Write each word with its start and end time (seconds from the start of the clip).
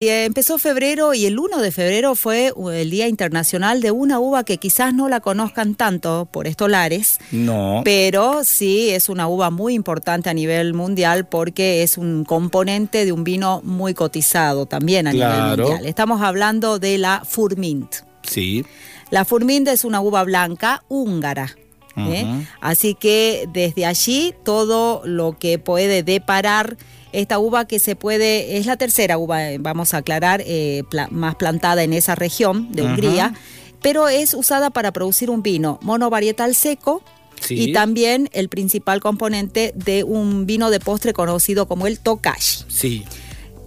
Eh, 0.00 0.24
Empezó 0.24 0.58
febrero 0.58 1.14
y 1.14 1.24
el 1.26 1.38
1 1.38 1.58
de 1.58 1.70
febrero 1.70 2.16
fue 2.16 2.52
uh, 2.56 2.70
el 2.70 2.90
Día 2.90 3.06
Internacional 3.06 3.80
de 3.80 3.92
una 3.92 4.18
uva 4.18 4.42
que 4.42 4.58
quizás 4.58 4.92
no 4.92 5.08
la 5.08 5.20
conozcan 5.20 5.76
tanto 5.76 6.26
por 6.32 6.48
estolares, 6.48 7.18
No. 7.30 7.82
pero 7.84 8.42
sí 8.42 8.90
es 8.90 9.08
una 9.08 9.28
uva 9.28 9.50
muy 9.50 9.72
importante 9.74 10.28
a 10.28 10.34
nivel 10.34 10.74
mundial 10.74 11.28
porque 11.28 11.84
es 11.84 11.96
un 11.96 12.24
componente 12.24 13.04
de 13.04 13.12
un 13.12 13.22
vino 13.22 13.60
muy 13.62 13.94
cotizado 13.94 14.66
también 14.66 15.06
a 15.06 15.12
nivel 15.12 15.28
Claro. 15.28 15.62
mundial. 15.68 15.86
Estamos 15.86 16.20
hablando 16.22 16.80
de 16.80 16.98
la 16.98 17.22
Furmint. 17.24 17.94
Sí. 18.22 18.66
La 19.10 19.24
Furmint 19.24 19.68
es 19.68 19.84
una 19.84 20.00
uva 20.00 20.24
blanca 20.24 20.82
húngara. 20.88 21.54
¿eh? 21.96 22.26
Así 22.60 22.96
que 22.96 23.48
desde 23.52 23.86
allí 23.86 24.34
todo 24.44 25.02
lo 25.04 25.38
que 25.38 25.60
puede 25.60 26.02
deparar 26.02 26.76
esta 27.20 27.38
uva 27.38 27.66
que 27.66 27.78
se 27.78 27.96
puede, 27.96 28.56
es 28.58 28.66
la 28.66 28.76
tercera 28.76 29.18
uva, 29.18 29.50
eh, 29.50 29.58
vamos 29.58 29.94
a 29.94 29.98
aclarar, 29.98 30.42
eh, 30.46 30.82
pla- 30.90 31.08
más 31.10 31.34
plantada 31.36 31.82
en 31.82 31.92
esa 31.92 32.14
región 32.14 32.72
de 32.72 32.82
Hungría, 32.82 33.34
pero 33.82 34.08
es 34.08 34.34
usada 34.34 34.70
para 34.70 34.92
producir 34.92 35.30
un 35.30 35.42
vino 35.42 35.78
monovarietal 35.82 36.54
seco 36.54 37.02
Sí. 37.40 37.54
y 37.60 37.72
también 37.72 38.30
el 38.32 38.48
principal 38.48 39.00
componente 39.00 39.72
de 39.74 40.04
un 40.04 40.46
vino 40.46 40.70
de 40.70 40.80
postre 40.80 41.12
conocido 41.12 41.66
como 41.66 41.86
el 41.86 41.98
tokashi. 41.98 42.64
Sí. 42.68 43.04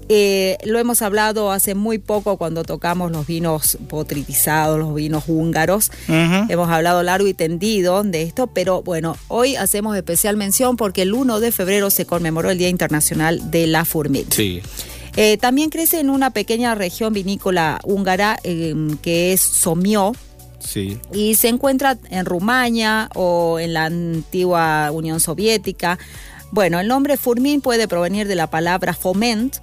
Eh, 0.10 0.58
lo 0.64 0.80
hemos 0.80 1.02
hablado 1.02 1.52
hace 1.52 1.76
muy 1.76 1.98
poco 1.98 2.38
cuando 2.38 2.64
tocamos 2.64 3.12
los 3.12 3.28
vinos 3.28 3.78
potritizados, 3.90 4.80
los 4.80 4.94
vinos 4.96 5.26
húngaros. 5.28 5.92
Hemos 6.08 6.70
hablado 6.70 7.04
largo 7.04 7.28
y 7.28 7.34
tendido 7.34 8.04
de 8.04 8.22
esto, 8.24 8.48
pero 8.48 8.82
bueno, 8.84 9.18
hoy 9.28 9.56
hacemos 9.58 9.96
especial 9.98 10.38
mención 10.38 10.78
porque 10.78 11.02
el 11.02 11.14
1 11.14 11.40
de 11.42 11.52
febrero 11.52 11.90
se 11.90 12.06
conmemoró 12.06 12.50
el 12.52 12.58
Día 12.58 12.70
Internacional 12.70 13.52
de 13.52 13.68
la 13.68 13.84
Furmit. 13.84 14.34
Sí. 14.34 14.62
Eh, 15.18 15.38
también 15.38 15.70
crece 15.72 16.00
en 16.00 16.10
una 16.10 16.30
pequeña 16.30 16.76
región 16.76 17.12
vinícola 17.12 17.80
húngara 17.84 18.38
eh, 18.44 18.76
que 19.02 19.34
es 19.34 19.42
Somió, 19.42 20.14
Sí. 20.60 21.00
y 21.14 21.36
se 21.36 21.48
encuentra 21.50 21.98
en 22.10 22.26
Rumania 22.26 23.10
o 23.16 23.58
en 23.60 23.74
la 23.74 23.86
antigua 23.86 24.90
Unión 24.92 25.20
Soviética. 25.20 25.98
Bueno, 26.52 26.80
el 26.80 26.88
nombre 26.88 27.18
Furmin 27.18 27.62
puede 27.62 27.88
provenir 27.88 28.28
de 28.28 28.36
la 28.36 28.50
palabra 28.50 28.94
foment 28.94 29.58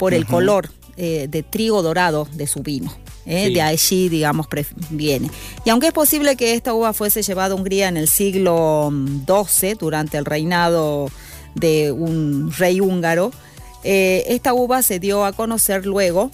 por 0.00 0.14
el 0.14 0.26
color 0.26 0.70
eh, 0.96 1.28
de 1.28 1.42
trigo 1.42 1.82
dorado 1.82 2.26
de 2.32 2.46
su 2.46 2.62
vino. 2.62 2.90
¿eh? 3.26 3.48
Sí. 3.48 3.54
De 3.54 3.60
allí, 3.60 4.08
digamos, 4.08 4.46
viene. 4.88 5.30
Y 5.66 5.68
aunque 5.68 5.88
es 5.88 5.92
posible 5.92 6.36
que 6.36 6.54
esta 6.54 6.72
uva 6.72 6.94
fuese 6.94 7.22
llevada 7.22 7.52
a 7.52 7.56
Hungría 7.56 7.88
en 7.88 7.98
el 7.98 8.08
siglo 8.08 8.88
mm, 8.90 9.26
XII, 9.26 9.74
durante 9.74 10.16
el 10.16 10.24
reinado 10.24 11.10
de 11.54 11.92
un 11.92 12.50
rey 12.56 12.80
húngaro, 12.80 13.30
eh, 13.84 14.24
esta 14.28 14.54
uva 14.54 14.82
se 14.82 15.00
dio 15.00 15.26
a 15.26 15.34
conocer 15.34 15.84
luego 15.84 16.30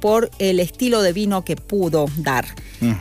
por 0.00 0.30
el 0.38 0.60
estilo 0.60 1.00
de 1.00 1.14
vino 1.14 1.42
que 1.42 1.56
pudo 1.56 2.06
dar. 2.18 2.46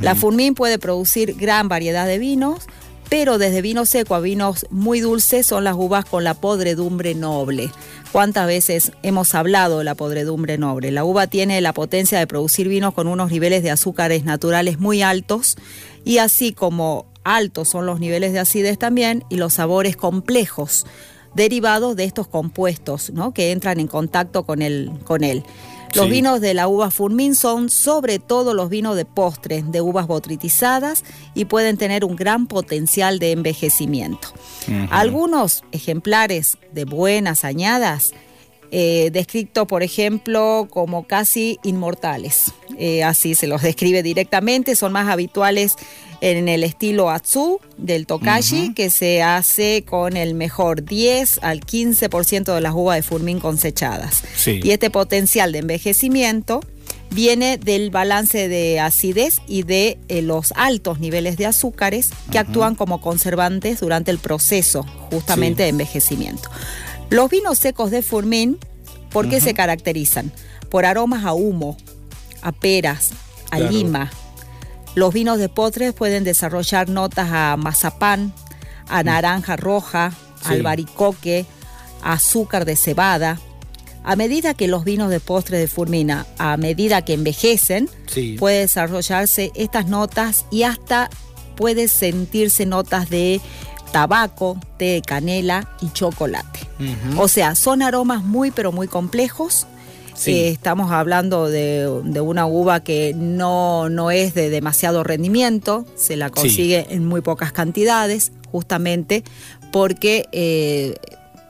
La 0.02 0.14
Furmin 0.14 0.56
puede 0.56 0.78
producir 0.78 1.36
gran 1.36 1.70
variedad 1.70 2.06
de 2.06 2.20
vinos, 2.20 2.68
pero 3.10 3.40
desde 3.40 3.62
vino 3.62 3.86
seco 3.86 4.16
a 4.16 4.20
vinos 4.20 4.68
muy 4.70 5.00
dulces 5.00 5.48
son 5.48 5.64
las 5.64 5.76
uvas 5.76 6.06
con 6.06 6.24
la 6.24 6.36
podredumbre 6.36 7.16
noble. 7.16 7.72
¿Cuántas 8.12 8.48
veces 8.48 8.92
hemos 9.04 9.36
hablado 9.36 9.80
de 9.80 9.84
la 9.84 9.96
podredumbre 9.96 10.58
noble? 10.58 10.92
La 10.92 11.04
uva 11.04 11.28
tiene 11.28 11.60
la 11.62 11.74
potencia 11.74 12.20
de 12.20 12.28
producir 12.28 12.68
vinos 12.68 12.94
con 12.94 13.08
unos 13.08 13.32
niveles 13.32 13.64
de 13.64 13.72
azúcares 13.72 14.24
naturales 14.24 14.80
muy 14.80 15.02
altos 15.02 15.58
y 16.06 16.20
así 16.20 16.54
como 16.54 17.08
altos 17.24 17.70
son 17.70 17.86
los 17.86 18.00
niveles 18.00 18.32
de 18.34 18.40
acidez 18.40 18.78
también 18.78 19.24
y 19.30 19.36
los 19.36 19.54
sabores 19.54 19.98
complejos 19.98 20.86
derivados 21.36 21.96
de 21.96 22.06
estos 22.06 22.28
compuestos 22.28 23.12
¿no? 23.12 23.34
que 23.34 23.52
entran 23.52 23.80
en 23.80 23.88
contacto 23.88 24.44
con, 24.44 24.62
el, 24.62 24.92
con 25.04 25.24
él. 25.24 25.44
Los 25.94 26.06
Sí. 26.06 26.12
vinos 26.12 26.40
de 26.42 26.54
la 26.54 26.68
uva 26.68 26.92
Furmin 26.92 27.36
son 27.36 27.70
sobre 27.70 28.20
todo 28.20 28.54
los 28.54 28.70
vinos 28.70 28.96
de 28.96 29.06
postre, 29.06 29.64
de 29.64 29.82
uvas 29.82 30.06
botritizadas 30.08 31.04
y 31.34 31.46
pueden 31.46 31.78
tener 31.78 32.06
un 32.06 32.16
gran 32.16 32.46
potencial 32.48 33.18
de 33.20 33.32
envejecimiento. 33.32 34.30
Algunos 34.92 35.64
ejemplares 35.72 36.58
de 36.74 36.86
buenas 36.86 37.44
añadas, 37.44 38.14
eh, 38.72 39.10
descritos 39.12 39.68
por 39.68 39.82
ejemplo 39.84 40.68
como 40.70 41.06
casi 41.08 41.60
inmortales, 41.64 42.52
Eh, 42.78 43.04
así 43.04 43.36
se 43.36 43.48
los 43.48 43.62
describe 43.62 44.04
directamente, 44.04 44.74
son 44.76 44.94
más 44.94 45.10
habituales 45.10 45.76
en 46.22 46.48
el 46.48 46.64
estilo 46.64 47.10
Atsu 47.10 47.60
del 47.78 48.06
Tokashi, 48.06 48.74
que 48.74 48.90
se 48.90 49.22
hace 49.22 49.84
con 49.86 50.16
el 50.16 50.34
mejor 50.34 50.84
10 50.86 51.40
al 51.42 51.60
15% 51.62 52.54
de 52.54 52.62
las 52.62 52.74
uvas 52.74 52.98
de 52.98 53.04
Furmin 53.04 53.40
cosechadas. 53.40 54.22
Sí. 54.36 54.60
Y 54.64 54.72
este 54.72 54.90
potencial 54.90 55.52
de 55.52 55.60
envejecimiento 55.60 56.62
viene 57.12 57.58
del 57.58 57.90
balance 57.90 58.48
de 58.48 58.80
acidez 58.80 59.42
y 59.48 59.64
de 59.64 59.98
eh, 60.10 60.22
los 60.22 60.54
altos 60.56 61.00
niveles 61.00 61.36
de 61.38 61.48
azúcares 61.48 62.12
que 62.32 62.38
actúan 62.40 62.76
como 62.76 63.02
conservantes 63.02 63.80
durante 63.80 64.12
el 64.12 64.20
proceso 64.20 64.84
justamente 65.10 65.64
Sí. 65.64 65.64
de 65.64 65.70
envejecimiento. 65.70 66.50
Los 67.10 67.30
vinos 67.30 67.58
secos 67.58 67.92
de 67.92 68.02
Furmin, 68.02 68.58
¿por 69.12 69.30
qué 69.30 69.42
se 69.42 69.54
caracterizan? 69.54 70.32
Por 70.70 70.86
aromas 70.86 71.26
a 71.26 71.34
humo, 71.34 71.76
a 72.42 72.52
peras, 72.52 73.12
a 73.52 73.58
Claro. 73.58 73.72
lima. 73.72 74.12
Los 74.96 75.14
vinos 75.14 75.40
de 75.40 75.50
postres 75.50 75.94
pueden 75.94 76.24
desarrollar 76.24 76.90
notas 76.90 77.30
a 77.32 77.56
mazapán, 77.58 78.34
a 78.88 79.04
naranja 79.04 79.56
roja, 79.56 80.12
Sí. 80.44 80.54
albaricoque, 80.54 81.46
a 82.04 82.14
azúcar 82.14 82.66
de 82.66 82.76
cebada. 82.76 83.40
A 84.04 84.16
medida 84.16 84.54
que 84.54 84.68
los 84.68 84.84
vinos 84.86 85.10
de 85.10 85.20
postre 85.20 85.58
de 85.58 85.68
Furmina, 85.68 86.26
a 86.38 86.58
medida 86.58 87.04
que 87.04 87.14
envejecen, 87.14 87.90
Sí. 88.08 88.36
puede 88.40 88.60
desarrollarse 88.60 89.52
estas 89.56 89.88
notas 89.88 90.46
y 90.52 90.64
hasta 90.64 91.10
puede 91.58 91.88
sentirse 91.90 92.66
notas 92.66 93.10
de 93.10 93.42
tabaco, 93.92 94.58
té 94.78 94.86
de 94.86 95.02
canela 95.02 95.70
y 95.82 95.90
chocolate. 95.92 96.60
O 97.18 97.28
sea, 97.28 97.56
son 97.56 97.82
aromas 97.82 98.24
muy 98.24 98.52
pero 98.52 98.72
muy 98.72 98.88
complejos. 98.88 99.68
Sí. 100.16 100.32
Eh, 100.32 100.50
estamos 100.50 100.92
hablando 100.92 101.48
de, 101.48 102.02
de 102.04 102.22
una 102.22 102.46
uva 102.46 102.82
que 102.82 103.14
no, 103.16 103.90
no 103.90 104.12
es 104.12 104.34
de 104.34 104.50
demasiado 104.50 105.04
rendimiento, 105.04 105.86
se 105.96 106.18
la 106.18 106.30
consigue 106.30 106.88
en 106.90 107.06
muy 107.06 107.22
pocas 107.22 107.54
cantidades, 107.54 108.34
justamente 108.52 109.24
porque 109.72 110.26
eh, 110.34 110.96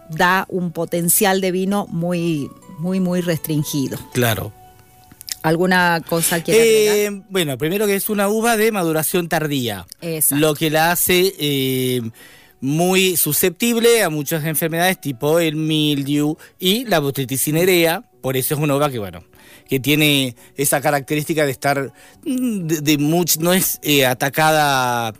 da 0.10 0.46
un 0.50 0.72
potencial 0.72 1.42
de 1.42 1.52
vino 1.52 1.88
muy, 1.90 2.52
muy, 2.78 3.00
muy 3.00 3.22
restringido. 3.22 3.98
Claro. 4.14 4.52
¿Alguna 5.44 6.02
cosa 6.08 6.44
que? 6.44 7.06
Eh, 7.06 7.22
bueno, 7.30 7.58
primero 7.58 7.86
que 7.88 7.96
es 7.96 8.10
una 8.10 8.28
uva 8.30 8.58
de 8.58 8.72
maduración 8.72 9.30
tardía, 9.30 9.86
Exacto. 10.02 10.42
lo 10.46 10.54
que 10.56 10.70
la 10.70 10.92
hace 10.92 11.34
eh, 11.40 12.02
muy 12.62 13.16
susceptible 13.16 14.04
a 14.04 14.10
muchas 14.10 14.44
enfermedades 14.46 15.00
tipo 15.00 15.40
el 15.40 15.56
mildew 15.56 16.36
y 16.60 16.84
la 16.86 17.00
botrytis 17.00 17.42
cinerea, 17.42 18.04
por 18.22 18.36
eso 18.36 18.54
es 18.56 18.60
una 18.60 18.76
uva 18.76 18.90
que, 18.92 19.00
bueno, 19.00 19.24
que 19.70 19.80
tiene 19.80 20.36
esa 20.58 20.82
característica 20.82 21.46
de 21.46 21.52
estar, 21.52 21.94
mm, 22.26 22.68
de, 22.68 22.82
de 22.82 22.98
much- 23.00 23.38
no 23.40 23.54
es 23.54 23.80
eh, 23.84 24.06
atacada 24.06 25.14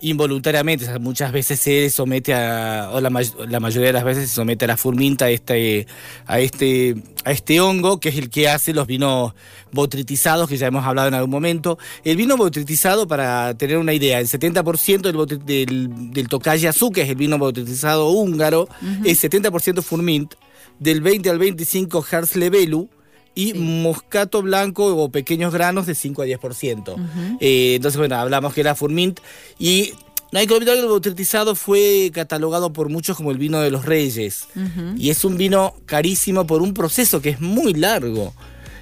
involuntariamente, 0.00 0.84
o 0.84 0.88
sea, 0.88 0.98
muchas 0.98 1.32
veces 1.32 1.58
se 1.58 1.90
somete 1.90 2.32
a, 2.34 2.90
o 2.92 3.00
la, 3.00 3.10
may- 3.10 3.30
la 3.48 3.58
mayoría 3.60 3.88
de 3.88 3.92
las 3.94 4.04
veces 4.04 4.28
se 4.30 4.34
somete 4.36 4.64
a 4.64 4.68
la 4.68 4.76
furminta, 4.76 5.24
a 5.26 5.30
este, 5.30 5.86
a 6.26 6.38
este, 6.40 6.94
a 7.24 7.32
este 7.32 7.60
hongo, 7.60 7.98
que 8.00 8.08
es 8.10 8.16
el 8.16 8.30
que 8.30 8.48
hace 8.48 8.72
los 8.72 8.86
vinos 8.86 9.34
botritizados, 9.72 10.48
que 10.48 10.56
ya 10.56 10.68
hemos 10.68 10.84
hablado 10.84 11.08
en 11.08 11.14
algún 11.14 11.30
momento. 11.30 11.78
El 12.04 12.16
vino 12.16 12.36
botritizado, 12.36 13.06
para 13.08 13.54
tener 13.54 13.78
una 13.78 13.92
idea, 13.92 14.20
el 14.20 14.26
70% 14.28 15.00
del, 15.00 15.44
del, 15.44 16.10
del 16.12 16.28
Tokaji 16.28 16.66
Azu, 16.66 16.90
que 16.90 17.02
es 17.02 17.08
el 17.08 17.16
vino 17.16 17.38
botritizado 17.38 18.08
húngaro, 18.10 18.68
es 19.04 19.22
70% 19.22 19.82
furmint, 19.82 20.34
del 20.78 21.00
20 21.00 21.28
al 21.30 21.38
25 21.38 22.04
Herz-Levelu, 22.08 22.88
y 23.34 23.54
moscato 23.54 24.42
blanco 24.42 24.96
o 24.96 25.10
pequeños 25.10 25.52
granos 25.52 25.86
de 25.86 25.94
5 25.94 26.22
a 26.22 26.26
10%. 26.26 26.96
Eh, 27.40 27.74
entonces, 27.76 27.98
bueno, 27.98 28.16
hablamos 28.16 28.52
que 28.54 28.60
era 28.62 28.74
Furmint 28.74 29.20
y 29.58 29.92
el 30.32 30.86
botritizado 30.88 31.54
fue 31.54 32.10
catalogado 32.12 32.72
por 32.72 32.88
muchos 32.90 33.16
como 33.16 33.30
el 33.30 33.38
vino 33.38 33.60
de 33.60 33.70
los 33.70 33.84
reyes. 33.86 34.48
Y 34.96 35.10
es 35.10 35.24
un 35.24 35.36
vino 35.38 35.74
carísimo 35.86 36.46
por 36.46 36.60
un 36.62 36.74
proceso 36.74 37.22
que 37.22 37.30
es 37.30 37.40
muy 37.40 37.72
largo. 37.74 38.34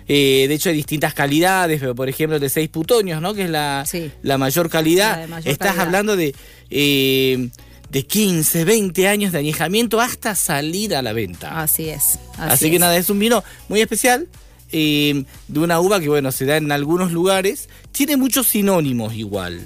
Eh, 0.08 0.46
de 0.48 0.54
hecho, 0.54 0.68
hay 0.70 0.76
distintas 0.76 1.14
calidades, 1.14 1.80
pero 1.80 1.94
por 1.94 2.08
ejemplo, 2.08 2.38
de 2.38 2.48
6 2.48 2.68
putoños, 2.68 3.20
¿no? 3.20 3.34
Que 3.34 3.42
es 3.44 3.50
la, 3.50 3.84
Sí. 3.86 4.10
la 4.22 4.38
mayor 4.38 4.70
calidad. 4.70 5.16
La 5.16 5.20
de 5.22 5.26
mayor 5.26 5.48
Estás 5.52 5.66
calidad. 5.68 5.84
hablando 5.86 6.16
de, 6.16 6.34
eh, 6.70 7.48
de 7.90 8.04
15, 8.04 8.64
20 8.64 9.08
años 9.08 9.32
de 9.32 9.38
añejamiento 9.38 10.00
hasta 10.00 10.34
salir 10.34 10.94
a 10.96 11.02
la 11.02 11.12
venta. 11.12 11.60
Así 11.60 11.88
es. 11.88 12.18
Así, 12.38 12.68
que 12.68 12.76
es. 12.76 12.80
nada, 12.80 12.96
es 12.96 13.08
un 13.10 13.18
vino 13.18 13.42
muy 13.68 13.80
especial. 13.80 14.28
eh, 14.72 15.24
de 15.46 15.60
una 15.60 15.78
uva 15.80 16.00
que, 16.00 16.08
bueno, 16.08 16.32
se 16.32 16.44
da 16.44 16.56
en 16.56 16.72
algunos 16.72 17.12
lugares. 17.12 17.68
Tiene 17.92 18.16
muchos 18.16 18.48
sinónimos 18.48 19.14
igual. 19.14 19.64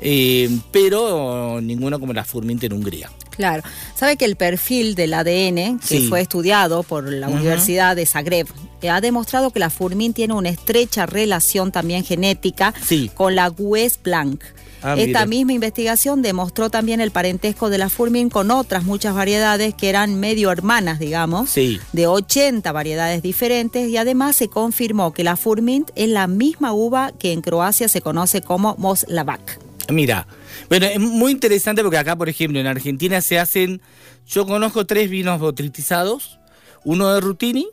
Eh, 0.00 0.48
pero 0.70 1.60
ninguno 1.60 1.98
como 1.98 2.12
la 2.12 2.24
Furmint 2.24 2.62
en 2.64 2.72
Hungría. 2.74 3.10
Claro. 3.30 3.62
Sabe 3.96 4.16
que 4.16 4.24
el 4.24 4.36
perfil 4.36 4.94
del 4.94 5.14
ADN, 5.14 5.78
que 5.80 6.00
Sí. 6.00 6.08
fue 6.08 6.20
estudiado 6.20 6.82
por 6.84 7.10
la. 7.12 7.28
Universidad 7.28 7.96
de 7.96 8.06
Zagreb, 8.06 8.46
eh, 8.82 8.88
ha 8.90 9.00
demostrado 9.00 9.50
que 9.50 9.58
la 9.58 9.70
furmin 9.70 10.12
tiene 10.12 10.34
una 10.34 10.50
estrecha 10.50 11.06
relación 11.06 11.72
también 11.72 12.04
genética 12.04 12.72
Sí. 12.86 13.10
con 13.14 13.34
la 13.34 13.50
Gues 13.50 13.98
Blanc. 14.02 14.40
Ah, 14.86 14.96
Esta 14.98 15.24
misma 15.24 15.54
investigación 15.54 16.20
demostró 16.20 16.68
también 16.68 17.00
el 17.00 17.10
parentesco 17.10 17.70
de 17.70 17.78
la 17.78 17.88
furmin 17.88 18.28
con 18.28 18.50
otras 18.50 18.84
muchas 18.84 19.14
variedades 19.14 19.72
que 19.74 19.88
eran 19.88 20.20
medio 20.20 20.50
hermanas, 20.50 20.98
digamos, 20.98 21.48
Sí. 21.48 21.80
de 21.94 22.06
80 22.06 22.70
variedades 22.70 23.22
diferentes 23.22 23.88
y 23.88 23.96
además 23.96 24.36
se 24.36 24.48
confirmó 24.48 25.14
que 25.14 25.24
la 25.24 25.36
furmint 25.36 25.90
es 25.94 26.10
la 26.10 26.26
misma 26.26 26.74
uva 26.74 27.12
que 27.18 27.32
en 27.32 27.40
Croacia 27.40 27.88
se 27.88 28.02
conoce 28.02 28.42
como 28.42 28.74
Moslavac. 28.76 29.58
Mira, 29.88 30.26
bueno, 30.68 30.86
es 30.86 31.00
muy 31.00 31.32
interesante 31.32 31.82
porque 31.82 31.98
acá, 31.98 32.14
por 32.16 32.28
ejemplo, 32.28 32.60
en 32.60 32.66
Argentina 32.66 33.20
se 33.22 33.38
hacen, 33.38 33.80
yo 34.26 34.46
conozco 34.46 34.84
tres 34.86 35.08
vinos 35.08 35.40
botritizados, 35.40 36.38
uno 36.84 37.12
de 37.12 37.20
Rutini, 37.20 37.68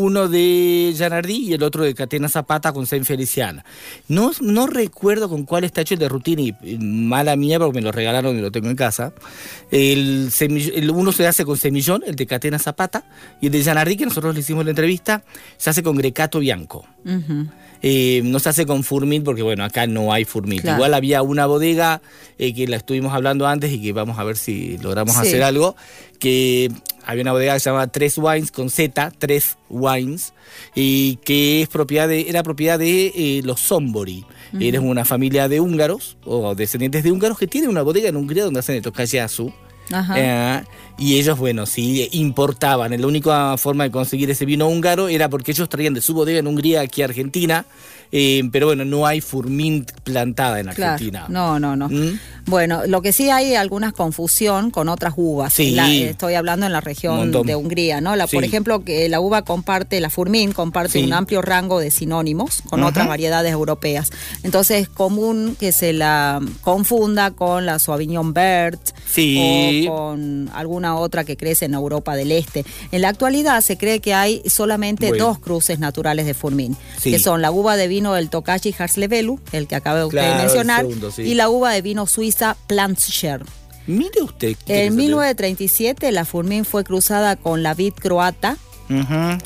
uno 0.00 0.28
de 0.28 0.94
Janardí 0.96 1.48
y 1.48 1.52
el 1.52 1.62
otro 1.62 1.84
de 1.84 1.94
Catena 1.94 2.28
Zapata 2.28 2.72
con 2.72 2.86
Saint 2.86 3.04
Feliciana. 3.04 3.64
No, 4.08 4.32
no 4.40 4.66
recuerdo 4.66 5.28
con 5.28 5.44
cuál 5.44 5.64
está 5.64 5.82
hecho 5.82 5.94
el 5.94 6.00
de 6.00 6.08
Rutini, 6.08 6.54
eh, 6.62 6.78
mala 6.80 7.36
mía 7.36 7.58
porque 7.58 7.76
me 7.76 7.82
lo 7.82 7.92
regalaron 7.92 8.38
y 8.38 8.40
lo 8.40 8.50
tengo 8.50 8.68
en 8.70 8.76
casa. 8.76 9.12
El, 9.70 10.30
uno 10.94 11.12
se 11.12 11.26
hace 11.26 11.44
con 11.44 11.56
semillón, 11.56 12.02
el 12.06 12.16
de 12.16 12.26
Catena 12.26 12.58
Zapata, 12.58 13.04
y 13.40 13.46
el 13.46 13.52
de 13.52 13.62
Janardí, 13.62 13.96
que 13.96 14.06
nosotros 14.06 14.34
le 14.34 14.40
hicimos 14.40 14.64
la 14.64 14.70
entrevista, 14.70 15.22
se 15.58 15.70
hace 15.70 15.82
con 15.82 15.96
Grecato 15.96 16.38
Bianco. 16.40 16.86
Eh, 17.82 18.20
no 18.24 18.38
se 18.40 18.50
hace 18.50 18.66
con 18.66 18.84
Furmint 18.84 19.24
porque, 19.24 19.42
bueno, 19.42 19.64
acá 19.64 19.86
no 19.86 20.12
hay 20.12 20.24
Furmint. 20.24 20.62
Claro. 20.62 20.76
Igual 20.78 20.94
había 20.94 21.22
una 21.22 21.46
bodega 21.46 22.02
eh, 22.38 22.52
que 22.54 22.66
la 22.66 22.76
estuvimos 22.76 23.12
hablando 23.14 23.46
antes 23.46 23.72
y 23.72 23.80
que 23.80 23.92
vamos 23.92 24.18
a 24.18 24.24
ver 24.24 24.36
si 24.36 24.76
logramos 24.78 25.14
Sí. 25.14 25.20
hacer 25.22 25.42
algo, 25.42 25.76
que 26.18 26.70
había 27.04 27.22
una 27.22 27.32
bodega 27.32 27.54
que 27.54 27.60
se 27.60 27.70
llama 27.70 27.86
Tres 27.88 28.18
Wines 28.18 28.50
con 28.50 28.70
Z, 28.70 29.12
Tres 29.18 29.58
Wines, 29.68 30.32
y 30.74 31.16
que 31.24 31.62
es 31.62 31.68
propiedad 31.68 32.08
de, 32.08 32.28
era 32.28 32.42
propiedad 32.42 32.78
de 32.78 33.12
eh, 33.14 33.42
los 33.44 33.60
Sombori. 33.60 34.24
Eres 34.58 34.80
una 34.80 35.04
familia 35.04 35.48
de 35.48 35.60
húngaros 35.60 36.16
o 36.24 36.56
descendientes 36.56 37.04
de 37.04 37.12
húngaros 37.12 37.38
que 37.38 37.46
tienen 37.46 37.70
una 37.70 37.82
bodega 37.82 38.08
en 38.08 38.16
Hungría 38.16 38.44
donde 38.44 38.60
hacen 38.60 38.74
el 38.74 38.82
Tokayasu. 38.82 39.52
Ajá. 39.92 40.14
Eh, 40.16 40.64
y 40.98 41.18
ellos, 41.18 41.38
bueno, 41.38 41.64
sí, 41.66 42.08
importaban. 42.12 42.98
La 43.00 43.06
única 43.06 43.56
forma 43.56 43.84
de 43.84 43.90
conseguir 43.90 44.30
ese 44.30 44.44
vino 44.44 44.68
húngaro 44.68 45.08
era 45.08 45.28
porque 45.28 45.52
ellos 45.52 45.68
traían 45.68 45.94
de 45.94 46.00
su 46.00 46.12
bodega 46.14 46.38
en 46.40 46.46
Hungría 46.46 46.80
aquí 46.82 47.02
a 47.02 47.06
Argentina. 47.06 47.64
eh, 48.12 48.42
pero 48.50 48.66
bueno, 48.66 48.84
no 48.84 49.06
hay 49.06 49.20
Furmint 49.20 49.92
plantada 50.02 50.58
en 50.58 50.66
Claro. 50.66 50.94
Argentina. 50.94 51.26
No, 51.28 51.60
no, 51.60 51.76
no. 51.76 51.88
¿Mm? 51.88 52.18
Bueno, 52.46 52.82
lo 52.88 53.02
que 53.02 53.12
sí 53.12 53.30
hay 53.30 53.54
alguna 53.54 53.92
confusión 53.92 54.72
con 54.72 54.88
otras 54.88 55.14
uvas. 55.16 55.52
Sí. 55.52 55.70
La- 55.76 55.88
eh, 55.88 56.08
estoy 56.10 56.34
hablando 56.34 56.66
en 56.66 56.72
la 56.72 56.80
región 56.80 57.30
de 57.30 57.54
Hungría, 57.54 58.00
¿no? 58.00 58.16
La, 58.16 58.26
Por 58.26 58.42
ejemplo, 58.42 58.82
que 58.82 59.08
la 59.08 59.20
uva 59.20 59.42
comparte, 59.42 60.00
la 60.00 60.10
Furmin 60.10 60.50
comparte 60.50 60.94
Sí. 60.98 61.04
un 61.04 61.12
amplio 61.12 61.40
rango 61.40 61.78
de 61.78 61.92
sinónimos 61.92 62.62
con 62.68 62.82
otras 62.82 63.06
variedades 63.06 63.52
europeas. 63.52 64.10
Entonces 64.42 64.82
es 64.82 64.88
común 64.88 65.56
que 65.60 65.70
se 65.70 65.92
la 65.92 66.40
confunda 66.62 67.30
con 67.30 67.64
la 67.64 67.78
Sauvignon 67.78 68.32
Vert 68.34 68.80
Sí. 69.12 69.86
o 69.90 69.96
con 69.96 70.50
alguna 70.54 70.96
otra 70.96 71.24
que 71.24 71.36
crece 71.36 71.64
en 71.64 71.74
Europa 71.74 72.14
del 72.16 72.32
Este. 72.32 72.64
En 72.92 73.02
la 73.02 73.08
actualidad 73.08 73.60
se 73.60 73.76
cree 73.76 74.00
que 74.00 74.14
hay 74.14 74.42
solamente 74.48 75.08
Bueno. 75.08 75.26
dos 75.26 75.38
cruces 75.38 75.78
naturales 75.78 76.26
de 76.26 76.34
Furmin, 76.34 76.76
Sí. 77.00 77.10
que 77.10 77.18
son 77.18 77.42
la 77.42 77.50
uva 77.50 77.76
de 77.76 77.88
vino 77.88 78.12
del 78.14 78.30
Tokaji 78.30 78.74
Harslevelu, 78.78 79.40
el 79.52 79.66
que 79.66 79.74
acaba 79.76 79.98
de 80.00 80.04
usted 80.04 80.18
Claro, 80.18 80.28
de 80.28 80.36
el 80.36 80.42
mencionar, 80.46 80.80
segundo, 80.82 81.10
sí. 81.10 81.22
y 81.22 81.34
la 81.34 81.48
uva 81.48 81.72
de 81.72 81.82
vino 81.82 82.06
suiza 82.06 82.56
Plantscher. 82.66 83.42
Mire 83.86 84.22
usted. 84.22 84.48
En 84.48 84.52
interesante. 84.52 84.90
1937 84.96 86.12
la 86.12 86.24
Furmin 86.24 86.64
fue 86.64 86.84
cruzada 86.84 87.36
con 87.36 87.62
la 87.62 87.74
vid 87.74 87.94
croata, 87.94 88.56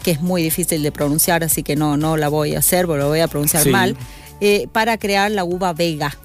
que 0.03 0.11
es 0.11 0.21
muy 0.23 0.43
difícil 0.43 0.83
de 0.83 0.91
pronunciar, 0.91 1.45
así 1.45 1.63
que 1.63 1.77
no, 1.77 1.97
no 1.97 2.17
la 2.17 2.29
voy 2.29 2.55
a 2.55 2.59
hacer, 2.61 2.87
porque 2.87 3.01
lo 3.01 3.09
voy 3.09 3.21
a 3.21 3.29
pronunciar 3.29 3.63
Sí. 3.63 3.71
mal, 3.71 3.97
eh, 4.41 4.69
para 4.73 4.97
crear 4.99 5.31
la 5.31 5.45
uva 5.45 5.73
vega. 5.75 6.17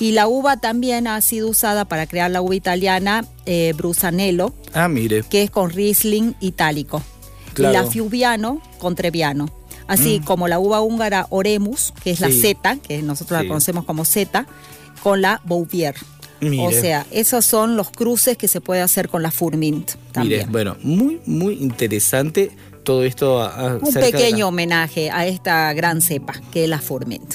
Y 0.00 0.12
la 0.12 0.26
uva 0.26 0.56
también 0.56 1.06
ha 1.06 1.20
sido 1.20 1.48
usada 1.48 1.84
para 1.84 2.06
crear 2.06 2.30
la 2.30 2.40
uva 2.42 2.54
italiana 2.56 3.24
eh, 3.46 3.72
Brusanello, 3.76 4.52
Ah, 4.72 4.88
mire. 4.88 5.22
que 5.28 5.42
es 5.44 5.50
con 5.50 5.70
Riesling 5.70 6.34
itálico. 6.40 7.02
Claro. 7.52 7.74
Y 7.74 7.76
la 7.84 7.90
Fiubiano 7.90 8.60
con 8.78 8.94
Trebbiano. 8.96 9.48
Así 9.86 10.20
como 10.24 10.46
la 10.48 10.58
uva 10.60 10.80
húngara 10.80 11.26
Oremus, 11.30 11.92
que 12.02 12.12
es 12.12 12.20
la 12.20 12.28
Mm. 12.28 12.32
Z, 12.40 12.76
que 12.76 13.02
nosotros 13.02 13.38
Sí. 13.40 13.44
la 13.44 13.48
conocemos 13.48 13.84
como 13.84 14.04
Z, 14.04 14.46
con 15.02 15.20
la 15.20 15.40
Bouvier. 15.44 15.94
Mire. 16.40 16.66
O 16.66 16.70
sea, 16.70 17.06
esos 17.10 17.44
son 17.44 17.76
los 17.76 17.90
cruces 17.90 18.38
que 18.38 18.48
se 18.48 18.60
puede 18.62 18.80
hacer 18.80 19.08
con 19.10 19.22
la 19.22 19.30
Furmint 19.30 19.90
Mire, 19.90 20.12
también. 20.12 20.52
bueno, 20.52 20.76
muy, 20.82 21.20
muy 21.26 21.54
interesante 21.54 22.50
todo 22.84 23.02
esto. 23.04 23.42
a- 23.42 23.48
a- 23.48 23.74
Un 23.76 23.92
la- 23.92 24.00
pequeño 24.00 24.48
homenaje 24.48 25.10
a 25.10 25.26
esta 25.26 25.70
gran 25.74 26.00
cepa 26.00 26.34
que 26.52 26.64
es 26.64 26.70
la 26.70 26.78
Furmint. 26.78 27.34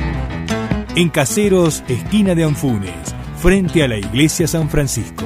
En 0.93 1.07
Caseros, 1.07 1.85
esquina 1.87 2.35
de 2.35 2.43
Anfunes, 2.43 3.15
frente 3.37 3.81
a 3.81 3.87
la 3.87 3.97
iglesia 3.97 4.45
San 4.45 4.69
Francisco. 4.69 5.25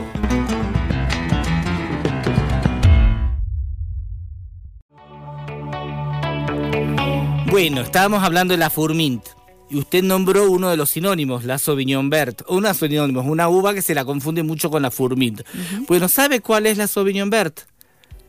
Bueno, 7.49 7.81
estábamos 7.81 8.21
hablando 8.23 8.53
de 8.53 8.59
la 8.59 8.69
Furmint. 8.69 9.25
y 9.67 9.79
usted 9.79 10.03
nombró 10.03 10.51
uno 10.51 10.69
de 10.69 10.77
los 10.77 10.91
sinónimos, 10.91 11.45
la 11.45 11.57
Sauvignon 11.57 12.11
Vert. 12.11 12.43
Una 12.47 12.75
sinónimo, 12.75 13.21
una 13.21 13.49
uva 13.49 13.73
que 13.73 13.81
se 13.81 13.95
la 13.95 14.05
confunde 14.05 14.43
mucho 14.43 14.69
con 14.69 14.83
la 14.83 14.91
Fourmint. 14.91 15.41
Bueno, 15.87 16.07
¿sabe 16.09 16.41
cuál 16.41 16.67
es 16.67 16.77
la 16.77 16.85
Sauvignon 16.85 17.31
Vert? 17.31 17.61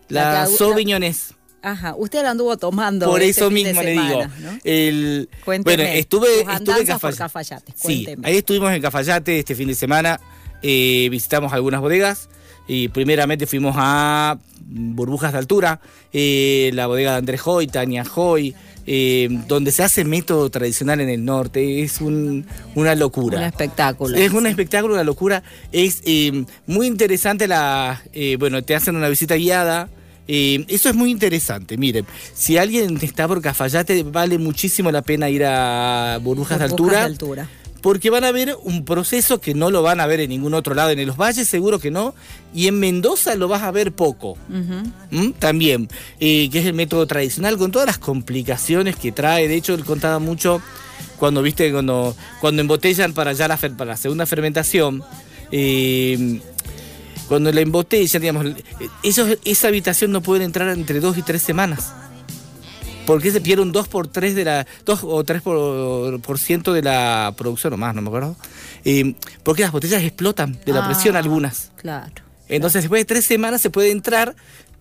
La 0.09 0.47
La. 0.49 1.36
Ajá, 1.69 1.95
usted 1.99 2.23
la 2.23 2.31
anduvo 2.31 2.57
tomando. 2.57 3.07
Por 3.07 3.21
este 3.23 3.41
eso 3.41 3.51
mismo 3.51 3.83
le 3.83 3.95
semana, 3.95 4.09
digo. 4.09 4.23
¿no? 4.53 4.59
El, 4.63 5.29
Cuénteme, 5.45 5.77
bueno, 5.85 5.93
estuve, 5.99 6.29
estuve 6.43 6.81
en 6.81 6.87
Cafayate. 6.87 7.17
Cafayate, 7.19 7.73
Sí, 7.75 8.07
ahí 8.23 8.37
estuvimos 8.37 8.71
en 8.73 8.81
Cafayate 8.81 9.41
este 9.41 9.55
fin 9.57 9.67
de 9.67 9.75
semana. 9.75 10.21
eh, 10.63 11.09
visitamos 11.11 11.53
algunas 11.53 11.81
bodegas. 11.81 12.29
Y 12.69 12.89
primeramente 12.89 13.47
fuimos 13.47 13.75
a 13.79 14.39
Burbujas 14.61 15.33
de 15.33 15.39
Altura, 15.39 15.81
eh, 16.13 16.71
la 16.75 16.87
bodega 16.87 17.13
de 17.13 17.19
Andrés 17.19 17.41
Hoy, 17.45 17.67
Tania 17.69 18.05
Hoy, 18.15 18.55
eh, 18.87 19.29
donde 19.49 19.71
se 19.73 19.83
hace 19.85 20.05
método 20.05 20.51
tradicional 20.51 21.01
en 21.01 21.09
el 21.09 21.25
norte. 21.25 21.83
Es 21.83 22.01
un- 22.01 22.47
una 22.77 22.95
locura. 22.95 23.39
Un 23.39 23.45
espectáculo. 23.45 24.17
Es 24.17 24.33
un 24.33 24.47
espectáculo, 24.47 24.95
una 24.95 25.05
locura. 25.05 25.43
Es 25.73 26.01
eh, 26.05 26.45
muy 26.67 26.87
interesante 26.87 27.47
la. 27.49 28.03
eh, 28.13 28.37
bueno, 28.39 28.63
te 28.63 28.75
hacen 28.77 28.95
una 28.97 29.09
visita 29.09 29.35
guiada. 29.37 29.89
Eh, 30.29 30.65
eso 30.69 30.89
es 30.89 30.95
muy 30.95 31.11
interesante. 31.11 31.77
Miren, 31.77 32.07
si 32.35 32.57
alguien 32.59 32.99
está 33.01 33.29
por 33.29 33.41
Cafayate, 33.41 34.03
vale 34.03 34.39
muchísimo 34.39 34.91
la 34.91 35.03
pena 35.03 35.31
ir 35.31 35.45
a 35.45 36.19
Burbujas, 36.23 36.59
de, 36.59 36.65
altura, 36.65 36.99
de 37.01 37.05
altura. 37.05 37.49
Porque 37.81 38.11
van 38.11 38.25
a 38.25 38.33
ver 38.33 38.57
un 38.65 38.85
proceso 38.85 39.41
que 39.41 39.55
no 39.55 39.71
lo 39.71 39.83
van 39.83 40.01
a 40.01 40.07
ver 40.07 40.21
en 40.21 40.31
ningún 40.31 40.55
otro 40.55 40.75
lado. 40.75 40.91
En 40.91 41.07
los 41.07 41.17
valles, 41.17 41.47
seguro 41.47 41.79
que 41.79 41.93
no. 41.93 42.15
Y 42.53 42.67
en 42.67 42.81
Mendoza 42.81 43.37
lo 43.37 43.47
vas 43.47 43.63
a 43.63 43.71
ver 43.71 43.93
poco. 43.93 44.37
¿Mm? 45.11 45.31
También, 45.39 45.89
eh, 46.19 46.51
que 46.51 46.59
es 46.59 46.67
el 46.67 46.75
método 46.75 47.07
tradicional, 47.07 47.57
con 47.59 47.71
todas 47.71 47.87
las 47.87 47.99
complicaciones 47.99 48.97
que 48.97 49.13
trae. 49.13 49.47
De 49.47 49.55
hecho, 49.55 49.75
él 49.75 49.85
contaba 49.85 50.19
mucho 50.19 50.61
cuando, 51.17 51.43
viste, 51.43 51.71
cuando, 51.71 52.17
cuando 52.41 52.63
embotellan 52.63 53.13
para 53.13 53.33
ya 53.35 53.47
la, 53.47 53.57
para 53.57 53.93
la 53.93 53.97
segunda 53.97 54.27
fermentación. 54.27 55.05
eh, 55.53 56.41
cuando 57.29 57.51
la 57.53 57.61
embotellan, 57.61 58.21
digamos, 58.21 58.47
ellos, 59.03 59.39
esa 59.45 59.69
habitación 59.69 60.13
no 60.13 60.21
pueden 60.23 60.43
entrar 60.45 60.69
entre 60.69 61.01
dos 61.01 61.17
y 61.19 61.23
tres 61.23 61.43
semanas. 61.43 61.93
Porque 63.07 63.31
se 63.31 63.41
pierde 63.41 63.63
un 63.63 63.71
2 63.71 63.87
por 63.87 64.09
3 64.09 64.35
de 64.35 64.45
la 64.45 64.67
2 64.85 65.01
o 65.05 65.23
3 65.23 65.41
por, 65.41 66.21
por 66.23 66.39
ciento 66.41 66.73
de 66.73 66.83
la 66.83 67.33
producción 67.37 67.73
o 67.73 67.77
más, 67.77 67.95
no 67.95 68.03
me 68.03 68.09
acuerdo. 68.09 68.35
Eh, 68.85 69.15
porque 69.45 69.63
las 69.63 69.71
botellas 69.71 70.03
explotan 70.03 70.59
de 70.67 70.73
la 70.73 70.85
Ah, 70.85 70.89
presión 70.89 71.15
algunas. 71.15 71.71
Claro. 71.77 72.11
Entonces, 72.49 72.83
después 72.83 73.01
de 73.01 73.05
tres 73.05 73.25
semanas 73.25 73.61
se 73.61 73.71
puede 73.71 73.91
entrar 73.93 74.35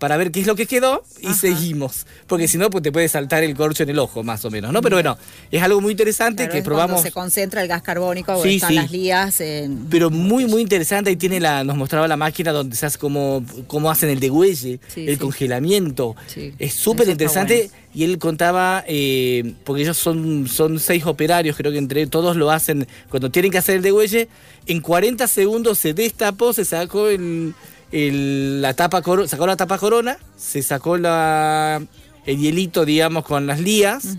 para 0.06 0.18
ver 0.18 0.30
qué 0.32 0.40
es 0.42 0.46
lo 0.46 0.56
que 0.56 0.68
quedó 0.68 1.04
y 1.20 1.26
Ajá. 1.26 1.36
seguimos. 1.36 2.06
Porque 2.28 2.48
si 2.48 2.60
no, 2.60 2.70
pues 2.70 2.84
te 2.84 2.92
puede 2.92 3.08
saltar 3.10 3.44
el 3.44 3.56
corcho 3.56 3.82
en 3.82 3.90
el 3.90 3.98
ojo, 3.98 4.22
más 4.22 4.46
o 4.46 4.52
menos, 4.52 4.72
¿no? 4.72 4.80
Pero 4.84 4.98
bueno, 4.98 5.18
es 5.50 5.64
algo 5.64 5.82
muy 5.82 5.94
interesante 5.94 6.44
Claro, 6.44 6.52
que 6.52 6.58
es 6.60 6.64
probamos. 6.64 7.02
se 7.02 7.12
concentra 7.12 7.64
el 7.64 7.68
gas 7.68 7.82
carbónico, 7.82 8.40
Sí, 8.44 8.58
están 8.58 8.70
sí. 8.70 8.76
las 8.76 8.92
lías 8.92 9.42
en... 9.42 9.88
Pero 9.90 10.12
muy, 10.12 10.46
muy 10.46 10.62
interesante. 10.62 11.10
Ahí 11.10 11.16
tiene 11.16 11.40
la, 11.40 11.64
nos 11.64 11.76
mostraba 11.76 12.08
la 12.08 12.18
máquina 12.18 12.52
donde 12.52 12.76
se 12.76 12.86
hace 12.86 13.00
como, 13.00 13.44
cómo 13.66 13.90
hacen 13.90 14.10
el 14.12 14.20
degüelle, 14.20 14.80
Sí, 14.94 15.08
el 15.08 15.18
congelamiento. 15.18 16.16
Es 16.60 16.76
súper 16.76 17.10
interesante. 17.10 17.72
Y 17.96 18.04
él 18.04 18.20
contaba, 18.20 18.84
eh, 18.88 19.56
porque 19.64 19.82
ellos 19.82 19.98
son, 19.98 20.48
son 20.48 20.80
seis 20.80 21.04
operarios, 21.08 21.58
creo 21.58 21.72
que 21.72 21.80
entre 21.80 22.06
todos 22.06 22.36
lo 22.36 22.52
hacen, 22.52 22.88
cuando 23.10 23.32
tienen 23.32 23.52
que 23.52 23.58
hacer 23.58 23.78
el 23.78 23.82
degüelle, 23.82 24.28
en 24.68 24.82
40 24.82 25.26
segundos 25.28 25.80
se 25.80 25.96
destapó, 25.96 26.54
se 26.54 26.64
sacó 26.64 27.08
el, 27.08 27.56
el- 27.96 28.62
la 28.62 28.74
tapa 28.74 29.02
sacó 29.28 29.48
la 29.48 29.56
tapa 29.56 29.78
corona, 29.78 30.18
se 30.38 30.62
sacó 30.62 30.98
la, 30.98 31.82
el 32.26 32.38
hielito, 32.38 32.86
digamos, 32.86 33.24
con 33.26 33.48
las 33.48 33.60
lías. 33.60 34.18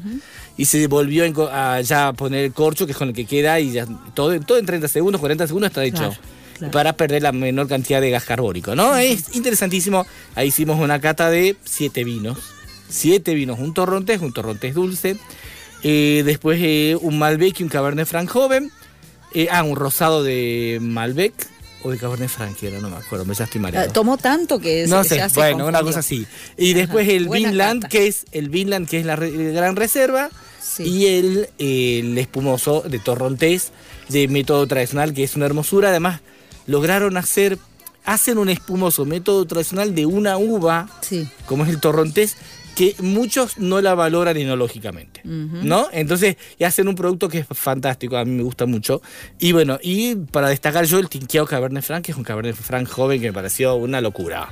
Y 0.59 0.65
se 0.65 0.87
volvió 0.87 1.25
en 1.25 1.35
a 1.53 1.83
ya 1.83 2.15
poner 2.15 2.45
el 2.47 2.53
corcho, 2.55 2.87
que 2.87 2.93
es 2.93 2.99
con 2.99 3.09
el 3.09 3.15
que 3.15 3.27
queda, 3.27 3.61
y 3.61 3.73
ya 3.73 3.87
todo, 4.15 4.39
todo 4.41 4.57
en 4.57 4.65
30 4.65 4.89
segundos, 4.89 5.21
40 5.21 5.47
segundos 5.47 5.69
está 5.69 5.85
hecho. 5.85 5.99
Claro, 5.99 6.15
claro. 6.59 6.73
Para 6.73 6.93
perder 6.95 7.23
la 7.23 7.33
menor 7.33 7.69
cantidad 7.69 8.01
de 8.01 8.09
gas 8.11 8.25
carbónico, 8.25 8.75
¿no? 8.75 8.97
Es 8.97 9.35
interesantísimo. 9.37 10.07
Ahí 10.35 10.49
hicimos 10.49 10.81
una 10.81 10.99
cata 10.99 11.29
de 11.29 11.57
siete 11.65 12.05
vinos. 12.05 12.39
Siete 12.89 13.35
vinos, 13.35 13.59
un 13.59 13.75
torrontés, 13.75 14.23
un 14.23 14.33
torrontés 14.33 14.75
dulce. 14.75 15.19
Eh, 15.83 16.23
después 16.25 16.59
eh, 16.63 16.97
un 17.03 17.19
Malbec 17.19 17.61
y 17.61 17.63
un 17.63 17.69
Cabernet 17.69 18.07
Franc 18.09 18.31
joven. 18.31 18.71
Eh, 19.35 19.49
ah, 19.51 19.63
un 19.63 19.77
rosado 19.77 20.23
de 20.25 20.79
Malbec 20.81 21.35
o 21.87 21.91
de 21.91 21.99
Cabernet 21.99 22.29
Franc, 22.29 22.61
era, 22.63 22.81
no 22.81 22.91
me 22.91 22.97
acuerdo, 22.97 23.25
me 23.25 23.35
ya 23.35 23.45
estoy 23.45 23.61
mareado. 23.61 23.87
Eh, 23.87 23.91
Tomó 23.93 24.17
tanto 24.19 24.59
que 24.59 24.87
No 24.89 25.05
se, 25.05 25.17
sé, 25.29 25.35
bueno, 25.35 25.67
una 25.67 25.83
cosa 25.83 26.01
así. 26.01 26.27
Y 26.57 26.75
después 26.75 27.09
el 27.09 27.29
Vinland, 27.29 27.87
que 27.89 28.07
es 28.09 28.25
el 28.33 28.49
Vinland, 28.49 28.89
que 28.89 28.99
es 29.01 29.07
la, 29.07 29.15
re- 29.17 29.31
gran 29.53 29.77
reserva, 29.77 30.31
Sí. 30.61 30.83
y 30.83 31.07
el, 31.07 31.49
el 31.59 32.19
espumoso 32.19 32.83
de 32.83 32.99
Torrontés, 32.99 33.71
de 34.09 34.27
método 34.29 34.67
tradicional, 34.67 35.15
que 35.15 35.23
es 35.25 35.37
una 35.37 35.47
hermosura. 35.47 35.89
Además, 35.91 36.21
lograron 36.67 37.17
hacer, 37.17 37.59
hacen 38.05 38.37
un 38.39 38.49
espumoso 38.49 39.05
método 39.05 39.47
tradicional 39.47 39.95
de 39.95 40.07
una 40.07 40.37
uva, 40.39 40.89
Sí. 41.03 41.29
como 41.47 41.65
es 41.65 41.71
el 41.71 41.81
Torrontés, 41.81 42.37
que 42.77 42.95
muchos 43.01 43.57
no 43.59 43.81
la 43.81 43.95
valoran 43.95 44.37
enológicamente, 44.37 45.23
¿no? 45.25 45.89
Entonces, 45.93 46.37
y 46.59 46.65
hacen 46.65 46.87
un 46.89 46.95
producto 46.95 47.29
que 47.29 47.39
es 47.39 47.47
fantástico, 47.51 48.19
a 48.19 48.25
mí 48.27 48.33
me 48.33 48.43
gusta 48.43 48.67
mucho. 48.67 49.01
Y 49.39 49.53
bueno, 49.53 49.79
y 49.83 50.15
para 50.15 50.51
destacar 50.51 50.85
yo 50.85 50.99
el 50.99 51.09
Tinqueado 51.09 51.47
Cabernet 51.47 51.83
Franc, 51.83 52.05
que 52.05 52.13
es 52.13 52.19
un 52.19 52.25
Cabernet 52.25 52.55
Franc 52.55 52.87
joven 52.87 53.21
que 53.21 53.29
me 53.29 53.33
pareció 53.33 53.75
una 53.77 54.03
locura. 54.03 54.51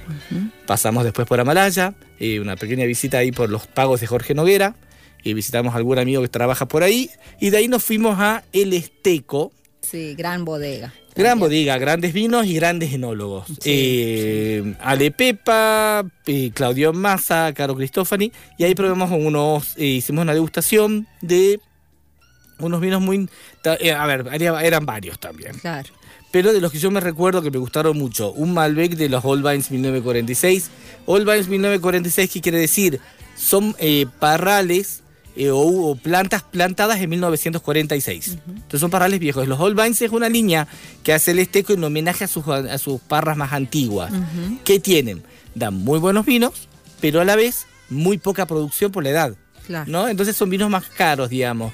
Pasamos 0.66 1.04
después 1.04 1.28
por 1.28 1.38
Amalaya, 1.38 1.94
eh, 2.18 2.40
una 2.40 2.56
pequeña 2.56 2.86
visita 2.86 3.18
ahí 3.18 3.30
por 3.30 3.50
los 3.50 3.66
pagos 3.66 4.00
de 4.00 4.06
Jorge 4.06 4.34
Noguera, 4.34 4.74
y 5.22 5.34
visitamos 5.34 5.74
a 5.74 5.76
algún 5.76 5.98
amigo 5.98 6.22
que 6.22 6.28
trabaja 6.28 6.66
por 6.66 6.82
ahí, 6.82 7.10
y 7.40 7.50
de 7.50 7.58
ahí 7.58 7.68
nos 7.68 7.84
fuimos 7.84 8.18
a 8.18 8.42
El 8.52 8.72
Esteco, 8.72 9.52
Sí, 9.84 10.14
gran 10.14 10.46
bodega. 10.46 10.94
Gran 11.16 11.38
bodega, 11.38 11.78
grandes 11.78 12.12
vinos 12.12 12.44
y 12.47 12.54
grandes 12.54 12.92
enólogos. 12.92 13.47
Eh, 13.64 14.75
Ale 14.80 15.12
Pepa, 15.12 16.04
eh, 16.26 16.50
Claudio 16.52 16.92
Massa, 16.92 17.52
Caro 17.54 17.76
Cristofani. 17.76 18.33
Y 18.59 18.64
ahí 18.64 18.75
probamos 18.75 19.12
unos, 19.12 19.76
eh, 19.76 19.85
hicimos 19.85 20.23
una 20.23 20.35
degustación 20.35 21.06
de 21.23 21.61
unos 22.59 22.80
vinos 22.80 23.00
muy... 23.00 23.28
eh, 23.80 23.92
a 23.92 24.06
ver, 24.06 24.26
eran 24.33 24.87
varios 24.87 25.21
también. 25.21 25.56
Claro. 25.59 25.88
Pero 26.33 26.52
de 26.52 26.61
los 26.61 26.73
que 26.73 26.80
yo 26.80 26.90
me 26.90 26.99
recuerdo 26.99 27.42
que 27.42 27.50
me 27.52 27.59
gustaron 27.59 27.97
mucho, 27.97 28.33
un 28.33 28.52
Malbec 28.52 28.97
de 28.97 29.09
los 29.09 29.25
Old 29.25 29.49
Vines 29.49 29.71
1946. 29.71 30.68
Old 31.06 31.30
Vines 31.30 31.47
1946, 31.47 32.28
¿qué 32.28 32.40
quiere 32.40 32.59
decir? 32.59 32.99
Son 33.37 33.76
eh, 33.78 34.06
parrales 34.18 35.03
eh, 35.36 35.50
o, 35.50 35.58
o 35.58 35.96
plantas 35.96 36.42
plantadas 36.42 37.00
en 37.00 37.10
1946. 37.10 38.38
Entonces 38.46 38.80
son 38.80 38.90
parrales 38.90 39.18
viejos. 39.18 39.48
Los 39.48 39.58
Old 39.60 39.80
Vines 39.80 40.00
es 40.02 40.10
una 40.10 40.28
línea 40.28 40.68
que 41.02 41.12
hace 41.12 41.32
el 41.32 41.40
esteco 41.40 41.72
en 41.72 41.82
homenaje 41.82 42.24
a 42.24 42.28
sus, 42.28 42.46
a 42.48 42.78
sus 42.78 43.00
parras 43.00 43.36
más 43.36 43.52
antiguas. 43.52 44.12
¿Qué 44.64 44.78
tienen? 44.78 45.22
Dan 45.54 45.74
muy 45.74 45.98
buenos 45.98 46.24
vinos, 46.24 46.68
pero 47.00 47.20
a 47.20 47.24
la 47.24 47.36
vez 47.36 47.66
muy 47.90 48.18
poca 48.18 48.46
producción 48.46 48.92
por 48.92 49.02
la 49.02 49.10
edad. 49.10 49.34
Claro. 49.66 49.90
¿no? 49.90 50.08
Entonces 50.08 50.36
son 50.36 50.50
vinos 50.50 50.70
más 50.70 50.84
caros, 50.86 51.30
digamos. 51.30 51.72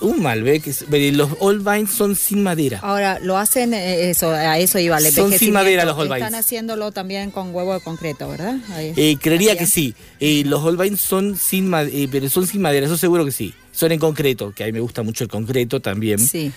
Un 0.00 0.22
Malbec, 0.22 0.64
los 1.12 1.30
Old 1.40 1.64
Vines 1.68 1.90
son 1.90 2.14
sin 2.16 2.42
madera. 2.42 2.80
Ahora, 2.82 3.18
lo 3.20 3.36
hacen, 3.38 3.74
eh, 3.74 4.10
eso, 4.10 4.30
a 4.30 4.58
eso 4.58 4.78
iba 4.78 4.98
el 4.98 5.04
Son 5.12 5.32
sin 5.32 5.52
madera 5.52 5.84
los 5.84 5.96
Old 5.96 6.12
Están 6.12 6.28
Vines. 6.30 6.40
haciéndolo 6.44 6.92
también 6.92 7.30
con 7.30 7.54
huevo 7.54 7.74
de 7.74 7.80
concreto, 7.80 8.28
¿verdad? 8.28 8.56
Ahí- 8.74 8.92
Eh, 8.96 9.16
creería 9.20 9.56
que 9.56 9.66
sí. 9.66 9.94
Eh, 10.20 10.42
los 10.46 10.62
Old 10.64 10.80
Vines 10.80 11.00
son 11.00 11.36
sin, 11.36 11.72
eh, 11.74 12.08
pero 12.10 12.28
son 12.28 12.46
sin 12.46 12.60
madera, 12.62 12.86
eso 12.86 12.96
seguro 12.96 13.24
que 13.24 13.32
sí. 13.32 13.54
Son 13.72 13.92
en 13.92 13.98
concreto, 13.98 14.52
que 14.54 14.64
a 14.64 14.66
mí 14.66 14.72
me 14.72 14.80
gusta 14.80 15.02
mucho 15.02 15.24
el 15.24 15.28
concreto 15.30 15.80
también. 15.80 16.18
Sí. 16.18 16.50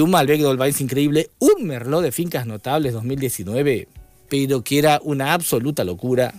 Un 0.00 0.10
Malbec 0.10 0.40
de 0.40 0.46
Old 0.46 0.60
Vines 0.60 0.80
increíble. 0.80 1.30
Un 1.38 1.64
Merlot 1.64 2.02
de 2.02 2.10
Fincas 2.12 2.44
Notables 2.46 2.92
2019, 2.92 3.86
pero 4.28 4.64
que 4.64 4.78
era 4.78 5.00
una 5.04 5.32
absoluta 5.32 5.84
locura. 5.84 6.34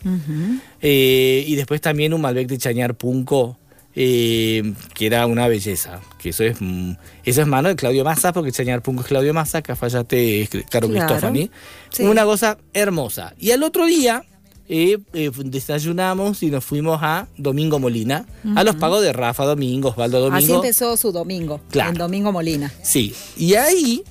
Y 0.81 1.55
después 1.55 1.79
también 1.81 2.13
un 2.13 2.21
Malbec 2.21 2.47
de 2.47 2.57
Chañar 2.57 2.95
Punco, 2.95 3.57
eh, 3.99 4.73
que 4.93 5.07
era 5.07 5.25
una 5.25 5.47
belleza. 5.47 5.99
Que 6.19 6.29
eso 6.29 6.43
es 6.43 6.57
mm, 6.61 6.91
eso 7.25 7.41
es 7.41 7.47
mano 7.47 7.67
de 7.69 7.75
Claudio 7.75 8.03
Massa, 8.03 8.31
porque 8.31 8.51
Chañar 8.51 8.83
Punco 8.83 9.01
es 9.01 9.07
Claudio 9.07 9.33
Massa, 9.33 9.63
Cafayate 9.63 10.41
es 10.43 10.49
Caro 10.69 10.87
Claro. 10.87 11.07
Cristofani. 11.07 11.49
Sí. 11.89 12.03
Una 12.03 12.23
cosa 12.23 12.57
hermosa. 12.73 13.33
Y 13.39 13.49
al 13.51 13.63
otro 13.63 13.87
día 13.87 14.23
eh, 14.69 14.99
eh, 15.13 15.31
desayunamos 15.45 16.43
y 16.43 16.51
nos 16.51 16.63
fuimos 16.63 16.99
a 17.01 17.27
Domingo 17.37 17.79
Molina, 17.79 18.25
a 18.55 18.63
los 18.63 18.75
pagos 18.75 19.01
de 19.01 19.13
Rafa 19.13 19.45
Domingo, 19.45 19.89
Osvaldo 19.89 20.19
Domingo. 20.19 20.37
Así 20.37 20.51
empezó 20.53 20.95
su 20.97 21.11
domingo, 21.11 21.59
Claro. 21.71 21.89
en 21.91 21.95
Domingo 21.97 22.31
Molina. 22.31 22.71
Sí, 22.83 23.15
y 23.37 23.55
ahí, 23.55 24.03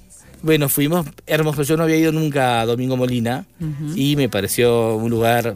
bueno, 0.43 0.69
fuimos 0.69 1.07
hermoso. 1.27 1.63
Yo 1.63 1.77
no 1.77 1.83
había 1.85 1.99
ido 1.99 2.11
nunca 2.11 2.63
a 2.63 2.67
Domingo 2.67 2.97
Molina 2.97 3.47
y 3.95 4.17
me 4.17 4.29
pareció 4.29 4.97
un 4.97 5.11
lugar 5.11 5.55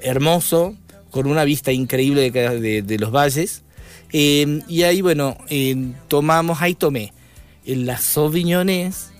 hermoso, 0.00 0.74
con 1.10 1.26
una 1.26 1.44
vista 1.44 1.70
increíble 1.72 2.30
de, 2.30 2.60
de- 2.60 2.82
de 2.82 2.98
los 2.98 3.10
valles. 3.12 3.62
Eh, 4.12 4.60
y 4.68 4.82
ahí, 4.84 5.00
bueno, 5.02 5.36
eh, 5.48 5.76
tomamos, 6.08 6.62
ahí 6.62 6.74
tomé 6.74 7.12
el 7.66 7.84
la 7.86 7.98
Sauvignones, 7.98 9.10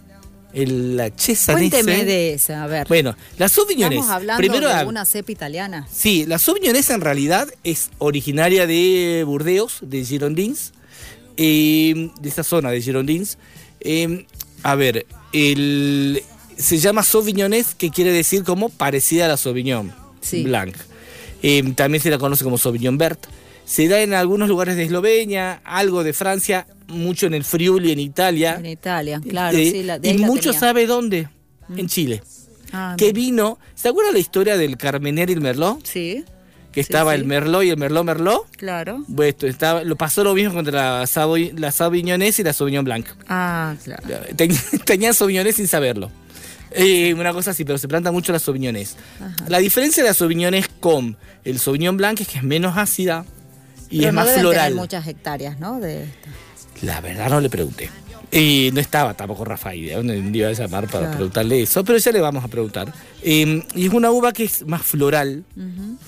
el 0.55 0.97
la 0.97 1.15
Chesanese. 1.15 1.71
Cuénteme 1.71 2.05
de 2.07 2.33
esa, 2.35 2.65
a 2.65 2.67
ver. 2.67 2.89
Bueno, 2.89 3.15
la 3.37 3.49
Sauvignones. 3.51 3.99
Estamos 3.99 4.15
hablando 4.17 4.39
primero, 4.41 4.69
de 4.69 4.75
a- 4.75 4.87
una 4.87 5.05
cepa 5.05 5.31
italiana. 5.33 5.87
Sí, 5.93 6.25
la 6.27 6.39
Sauvignones 6.39 6.89
en 6.91 7.01
realidad 7.03 7.49
es 7.65 7.91
originaria 7.99 8.67
de 8.67 9.25
Burdeos, 9.27 9.79
de 9.83 10.05
Girondins. 10.05 10.73
eh, 11.37 12.11
de 12.21 12.29
esa 12.29 12.43
zona 12.43 12.71
de 12.71 12.81
Girondins. 12.83 13.39
A 14.65 14.75
ver, 14.75 15.07
el, 15.33 16.23
se 16.57 16.79
llama 16.79 17.03
Sauvignonés, 17.05 17.75
que 17.77 17.91
quiere 17.91 18.11
decir 18.13 18.43
como 18.43 18.71
parecida 18.71 19.27
a 19.27 19.29
la 19.29 19.37
Sauvignon 19.37 19.93
Sí. 20.21 20.43
Blanc. 20.43 20.75
También 21.77 22.03
se 22.03 22.11
la 22.11 22.19
conoce 22.19 22.43
como 22.43 22.59
Sauvignon 22.59 22.99
Vert. 22.99 23.27
Se 23.69 23.87
da 23.87 24.01
en 24.01 24.15
algunos 24.15 24.49
lugares 24.49 24.77
de 24.77 24.85
Eslovenia, 24.85 25.61
algo 25.63 26.03
de 26.03 26.15
Francia, 26.15 26.67
mucho 26.87 27.27
en 27.27 27.35
el 27.35 27.45
Friuli, 27.45 27.93
en 27.93 28.01
Italia. 28.01 28.57
En 28.59 28.65
Italia, 28.65 29.21
claro. 29.29 29.57
Eh, 29.59 29.71
sí, 29.71 29.83
la, 29.83 29.99
de 29.99 30.09
y 30.09 30.19
la 30.19 30.27
mucho 30.27 30.51
tenía. 30.51 30.61
sabe 30.61 30.87
dónde. 30.87 31.29
En 31.77 31.87
Chile. 31.87 32.23
Ah, 32.73 32.95
Que 32.97 33.13
vino, 33.13 33.59
¿se 33.75 33.89
acuerdan 33.91 34.15
la 34.15 34.21
historia 34.21 34.57
del 34.57 34.79
Carmener 34.79 35.29
y 35.29 35.35
el 35.35 35.43
Merlot? 35.43 35.85
Sí, 35.87 36.25
Que 36.73 36.83
Sí, 36.83 36.89
estaba 36.89 37.13
sí. 37.13 37.21
el 37.21 37.27
Merlot 37.27 37.63
y 37.65 37.69
el 37.71 37.77
Merlot 37.77 38.05
Merlot. 38.07 38.57
claro. 38.57 39.05
Bueno, 39.07 39.29
esto 39.29 39.47
estaba, 39.47 39.85
lo 39.85 39.97
pasó 39.97 40.25
lo 40.25 40.33
mismo 40.35 40.55
contra 40.55 41.01
la, 41.01 41.07
Savoy- 41.07 41.53
la 41.59 41.71
Sauvignonés 41.71 42.39
y 42.39 42.45
la 42.45 42.55
Sauvignon 42.55 42.85
Blanc. 42.87 43.07
Ah, 43.29 43.75
claro. 43.85 44.03
Ten- 44.35 44.57
Tenían 44.87 45.13
Sauvignonés 45.13 45.57
sin 45.57 45.67
saberlo. 45.69 46.11
Eh, 46.71 47.13
una 47.15 47.33
cosa 47.35 47.51
así, 47.51 47.65
pero 47.67 47.77
se 47.79 47.89
planta 47.89 48.13
mucho 48.13 48.33
la 48.33 48.39
Sauvignonés. 48.39 48.97
La 49.49 49.59
diferencia 49.59 50.03
de 50.03 50.09
la 50.11 50.15
Sauvignonés 50.15 50.69
con 50.81 51.17
el 51.45 51.59
Sauvignon 51.59 51.97
Blanc 51.99 52.21
es 52.21 52.29
que 52.29 52.39
es 52.39 52.45
menos 52.45 52.77
ácida 52.79 53.25
y 53.91 53.99
Pero 53.99 54.09
es 54.09 54.15
no 54.15 54.21
más 54.25 54.31
floral. 54.35 54.65
tener 54.69 54.75
muchas 54.81 55.07
hectáreas, 55.07 55.59
¿no? 55.59 55.81
De 55.81 56.05
esta. 56.05 56.29
La 56.83 57.01
verdad 57.01 57.31
no 57.31 57.41
le 57.41 57.51
pregunté. 57.51 57.91
Y 58.31 58.71
no 58.75 58.81
estaba 58.81 59.15
tampoco 59.15 59.45
Rafael, 59.47 59.87
¿de 59.87 59.95
dónde 59.95 60.21
me 60.21 60.37
iba 60.37 60.49
a 60.49 60.53
llamar 60.53 60.85
para 60.87 60.99
Claro. 61.05 61.13
preguntarle 61.17 61.63
eso? 61.63 61.83
Pero 61.83 61.99
ya 61.99 62.13
le 62.13 62.21
vamos 62.21 62.45
a 62.45 62.49
preguntar. 62.49 62.93
Eh, 63.23 63.63
y 63.75 63.87
es 63.87 63.93
una 63.93 64.11
uva 64.11 64.33
que 64.33 64.45
es 64.45 64.67
más 64.67 64.83
floral, 64.83 65.45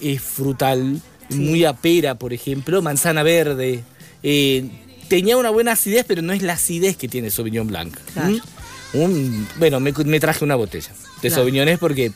es 0.02 0.20
frutal, 0.20 1.00
muy 1.30 1.64
apera, 1.64 2.16
por 2.16 2.32
ejemplo, 2.34 2.82
manzana 2.82 3.22
verde. 3.22 3.82
Eh, 4.22 4.68
tenía 5.08 5.38
una 5.38 5.48
buena 5.48 5.72
acidez, 5.72 6.04
pero 6.06 6.20
no 6.20 6.32
es 6.34 6.42
la 6.42 6.52
acidez 6.54 6.96
que 6.98 7.08
tiene 7.08 7.30
Sauvignon 7.30 7.66
Blanc. 7.68 7.96
Claro. 8.12 8.30
¿Mm? 8.32 8.40
Un- 9.00 9.48
bueno, 9.58 9.80
me, 9.80 9.92
me 9.92 10.20
traje 10.20 10.44
una 10.44 10.56
botella 10.56 10.90
de 10.90 11.20
Claro. 11.28 11.34
Sauvignones 11.36 11.78
porque 11.78 12.12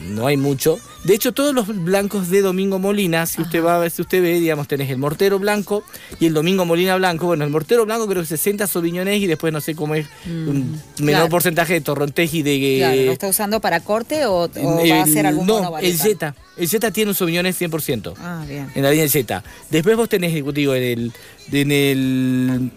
no 0.00 0.26
hay 0.26 0.36
mucho. 0.36 0.78
De 1.04 1.14
hecho, 1.14 1.32
todos 1.32 1.54
los 1.54 1.66
blancos 1.84 2.30
de 2.30 2.40
Domingo 2.42 2.78
Molina, 2.78 3.26
si 3.26 3.40
usted 3.42 3.62
va, 3.62 3.88
si 3.90 4.02
usted 4.02 4.22
ve, 4.22 4.40
digamos, 4.40 4.66
tenés 4.68 4.90
el 4.90 4.98
mortero 4.98 5.38
blanco 5.38 5.84
y 6.18 6.26
el 6.26 6.34
Domingo 6.34 6.64
Molina 6.64 6.96
blanco. 6.96 7.26
Bueno, 7.26 7.44
el 7.44 7.50
mortero 7.50 7.84
blanco 7.84 8.06
creo 8.06 8.22
que 8.22 8.28
60 8.28 8.66
Sauvignones 8.66 9.20
y 9.22 9.26
después 9.26 9.52
no 9.52 9.60
sé 9.60 9.74
cómo 9.74 9.94
es 9.94 10.06
un 10.26 10.80
menor 10.98 11.20
claro. 11.20 11.28
porcentaje 11.28 11.74
de 11.74 11.80
Torrontés 11.82 12.32
y 12.34 12.42
de... 12.42 12.76
Claro, 12.78 12.94
eh, 12.94 13.06
¿lo 13.06 13.12
está 13.12 13.28
usando 13.28 13.60
para 13.60 13.80
corte 13.80 14.26
o, 14.26 14.44
o 14.44 14.80
el- 14.80 14.92
va 14.92 14.96
a 15.00 15.02
hacer 15.04 15.26
algún 15.26 15.46
No, 15.46 15.78
el? 15.78 15.96
Jetta. 15.98 16.34
El 16.56 16.68
Jetta 16.68 16.90
tiene 16.90 17.10
un 17.10 17.14
Sauvignones 17.14 17.60
100%. 17.60 18.14
Ah, 18.18 18.44
bien. 18.48 18.70
En 18.74 18.82
la 18.82 18.90
línea 18.90 19.08
Jetta. 19.08 19.44
Después 19.70 19.96
vos 19.96 20.08
tenés, 20.08 20.32
digo, 20.54 20.74
en 20.74 20.82
el, 20.82 21.12
en 21.52 21.72
el 21.72 22.70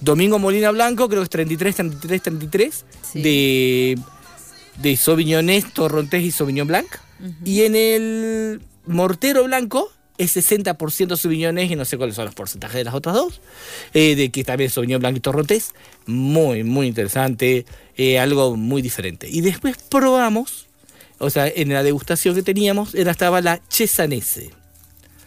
Domingo 0.00 0.38
Molina 0.38 0.70
Blanco, 0.70 1.08
creo 1.08 1.20
que 1.20 1.24
es 1.24 1.30
33, 1.30 1.74
33, 1.76 2.22
33, 2.22 2.84
Sí. 3.12 3.22
de, 3.22 3.98
de 4.78 4.96
Sauvignonés, 4.96 5.72
Torrontés 5.72 6.22
y 6.22 6.30
Sauvignon 6.30 6.66
Blanc. 6.66 6.86
Y 7.44 7.62
en 7.62 7.74
el 7.76 8.60
Mortero 8.86 9.44
Blanco 9.44 9.90
es 10.18 10.36
60% 10.36 11.16
Sauvignonés 11.16 11.70
y 11.70 11.76
no 11.76 11.84
sé 11.84 11.96
cuáles 11.96 12.16
son 12.16 12.26
los 12.26 12.34
porcentajes 12.34 12.76
de 12.78 12.84
las 12.84 12.94
otras 12.94 13.14
dos, 13.14 13.40
eh, 13.94 14.14
de 14.14 14.30
que 14.30 14.44
también 14.44 14.68
es 14.68 14.74
Sauvignon 14.74 15.00
Blanc 15.00 15.16
y 15.16 15.20
Torrontés. 15.20 15.72
Muy, 16.06 16.64
muy 16.64 16.86
interesante, 16.88 17.64
eh, 17.96 18.18
algo 18.18 18.56
muy 18.56 18.82
diferente. 18.82 19.28
Y 19.30 19.40
después 19.40 19.76
probamos, 19.88 20.66
o 21.18 21.30
sea, 21.30 21.46
en 21.48 21.72
la 21.72 21.82
degustación 21.82 22.34
que 22.34 22.42
teníamos, 22.42 22.94
era, 22.94 23.10
estaba 23.12 23.40
la 23.40 23.60
Chesanese. 23.68 24.50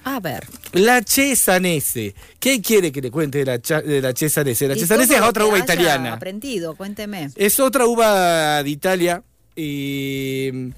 A 0.03 0.21
ver. 0.21 0.45
La 0.71 1.03
Chesanese. 1.03 2.13
¿Qué 2.39 2.61
quiere 2.61 2.93
que 2.93 3.01
le 3.01 3.11
cuente 3.11 3.39
de 3.39 3.45
la, 3.45 3.61
cha- 3.61 3.81
de 3.81 4.01
la 4.01 4.13
Chesanese? 4.13 4.61
La 4.69 4.75
Chesanese 4.75 5.15
es 5.15 5.21
otra 5.21 5.45
uva 5.45 5.59
italiana. 5.59 6.13
aprendido, 6.13 6.75
cuénteme. 6.75 7.29
Es 7.35 7.59
otra 7.59 7.85
uva 7.87 8.63
de 8.63 8.69
Italia. 8.69 9.23
Eh, 9.57 10.71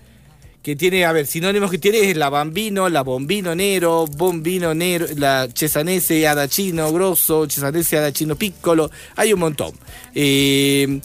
que 0.63 0.75
tiene, 0.75 1.05
a 1.05 1.12
ver, 1.12 1.25
sinónimos 1.27 1.69
que 1.71 1.77
tiene 1.77 2.09
es 2.09 2.17
la 2.17 2.29
Bambino, 2.29 2.89
la 2.89 3.01
Bombino 3.03 3.55
Nero, 3.55 4.05
Bombino 4.07 4.74
Nero, 4.74 5.05
la 5.15 5.48
Chesanese 5.53 6.27
Adachino 6.27 6.91
Grosso, 6.91 7.45
Chesanese 7.45 7.97
Adachino 7.97 8.36
Piccolo, 8.36 8.89
hay 9.15 9.32
un 9.34 9.39
montón. 9.39 9.73
Eh, 10.15 10.99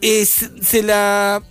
es- 0.00 0.50
se 0.62 0.82
la 0.82 1.42